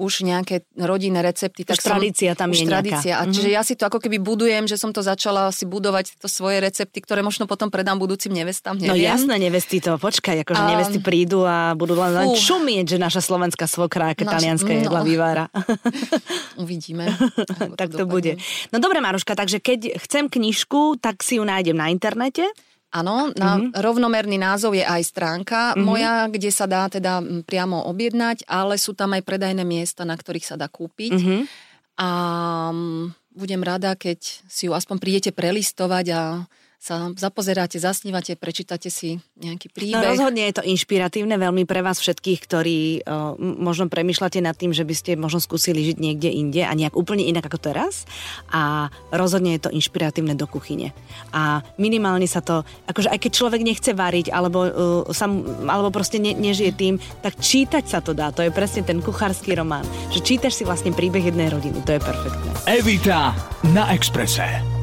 už 0.00 0.24
nejaké 0.24 0.64
rodinné 0.74 1.20
recepty. 1.20 1.68
Tak 1.68 1.76
už 1.76 1.84
som, 1.84 1.90
tradícia 1.96 2.32
tam 2.32 2.50
už 2.50 2.64
je 2.64 2.66
tradícia. 2.66 3.20
A 3.20 3.28
čiže 3.28 3.48
mhm. 3.52 3.56
ja 3.56 3.62
si 3.62 3.74
to 3.76 3.84
ako 3.86 4.00
keby 4.00 4.16
budujem, 4.18 4.64
že 4.64 4.80
som 4.80 4.90
to 4.90 5.04
začala 5.04 5.52
si 5.52 5.68
budovať 5.68 6.16
to 6.16 6.26
svoje 6.32 6.64
recepty, 6.64 7.04
ktoré 7.04 7.20
možno 7.20 7.44
potom 7.44 7.68
predám 7.68 8.00
budúcim 8.00 8.32
nevestám. 8.32 8.80
No 8.80 8.96
neviem. 8.96 9.04
No 9.04 9.12
jasné, 9.12 9.34
nevesty 9.36 9.84
to, 9.84 10.00
počkaj, 10.00 10.42
akože 10.48 10.62
a... 10.64 10.68
nevesty 10.72 10.98
prídu 10.98 11.44
a 11.44 11.76
budú 11.76 11.92
len, 11.92 12.12
len 12.16 12.28
čumieť, 12.32 12.96
že 12.96 12.98
naša 12.98 13.20
slovenská 13.20 13.68
svokra, 13.68 14.16
aké 14.16 14.24
Naš... 14.24 14.40
talianské 14.40 14.72
jedla 14.80 15.00
no. 15.04 15.06
vyvára. 15.06 15.44
Uvidíme. 16.62 17.12
tak 17.76 17.92
to, 17.92 18.02
to 18.02 18.04
bude. 18.08 18.40
No 18.72 18.80
dobre, 18.80 19.04
Maruška, 19.04 19.36
takže 19.36 19.60
keď 19.60 20.00
chcem 20.00 20.32
knižku, 20.32 20.96
tak 20.98 21.20
si 21.20 21.36
ju 21.36 21.44
nájdem 21.44 21.76
na 21.76 21.92
internete. 21.92 22.48
Áno, 22.92 23.32
na 23.32 23.56
mm-hmm. 23.56 23.72
rovnomerný 23.80 24.36
názov 24.36 24.76
je 24.76 24.84
aj 24.84 25.02
stránka 25.08 25.72
mm-hmm. 25.72 25.84
moja, 25.84 26.28
kde 26.28 26.50
sa 26.52 26.68
dá 26.68 26.92
teda 26.92 27.24
priamo 27.48 27.88
objednať, 27.88 28.44
ale 28.44 28.76
sú 28.76 28.92
tam 28.92 29.16
aj 29.16 29.24
predajné 29.24 29.64
miesta, 29.64 30.04
na 30.04 30.12
ktorých 30.12 30.44
sa 30.44 30.60
dá 30.60 30.68
kúpiť. 30.68 31.16
Mm-hmm. 31.16 31.40
A 32.04 32.08
budem 33.32 33.62
rada, 33.64 33.96
keď 33.96 34.44
si 34.44 34.68
ju 34.68 34.76
aspoň 34.76 34.96
prídete 35.00 35.32
prelistovať 35.32 36.06
a 36.12 36.22
sa 36.82 37.14
zapozeráte, 37.14 37.78
zasnívate, 37.78 38.34
prečítate 38.34 38.90
si 38.90 39.22
nejaký 39.38 39.70
no, 39.70 39.74
príbeh. 39.78 39.94
No 39.94 40.02
rozhodne 40.02 40.50
je 40.50 40.58
to 40.58 40.66
inšpiratívne 40.66 41.38
veľmi 41.38 41.62
pre 41.62 41.78
vás 41.78 42.02
všetkých, 42.02 42.40
ktorí 42.42 43.06
o, 43.06 43.38
možno 43.38 43.86
premyšľate 43.86 44.42
nad 44.42 44.58
tým, 44.58 44.74
že 44.74 44.82
by 44.82 44.94
ste 44.98 45.10
možno 45.14 45.38
skúsili 45.38 45.86
žiť 45.86 46.02
niekde 46.02 46.34
inde 46.34 46.66
a 46.66 46.74
nejak 46.74 46.98
úplne 46.98 47.22
inak 47.22 47.46
ako 47.46 47.62
teraz. 47.62 48.02
A 48.50 48.90
rozhodne 49.14 49.54
je 49.54 49.62
to 49.62 49.70
inšpiratívne 49.70 50.34
do 50.34 50.50
kuchyne. 50.50 50.90
A 51.30 51.62
minimálne 51.78 52.26
sa 52.26 52.42
to, 52.42 52.66
akože 52.90 53.14
aj 53.14 53.18
keď 53.22 53.30
človek 53.30 53.62
nechce 53.62 53.94
variť 53.94 54.34
alebo, 54.34 54.58
uh, 54.66 55.14
sa, 55.14 55.30
alebo 55.70 55.94
proste 55.94 56.18
ne, 56.18 56.34
nežije 56.34 56.74
tým, 56.74 56.98
tak 57.22 57.38
čítať 57.38 57.86
sa 57.86 58.02
to 58.02 58.10
dá. 58.10 58.34
To 58.34 58.42
je 58.42 58.50
presne 58.50 58.82
ten 58.82 58.98
kuchársky 58.98 59.54
román. 59.54 59.86
Že 60.10 60.26
čítaš 60.26 60.58
si 60.58 60.66
vlastne 60.66 60.90
príbeh 60.90 61.30
jednej 61.30 61.46
rodiny. 61.46 61.78
To 61.86 61.94
je 61.94 62.00
perfektné. 62.02 62.50
Evita 62.66 63.30
na 63.70 63.86
Exprese. 63.94 64.81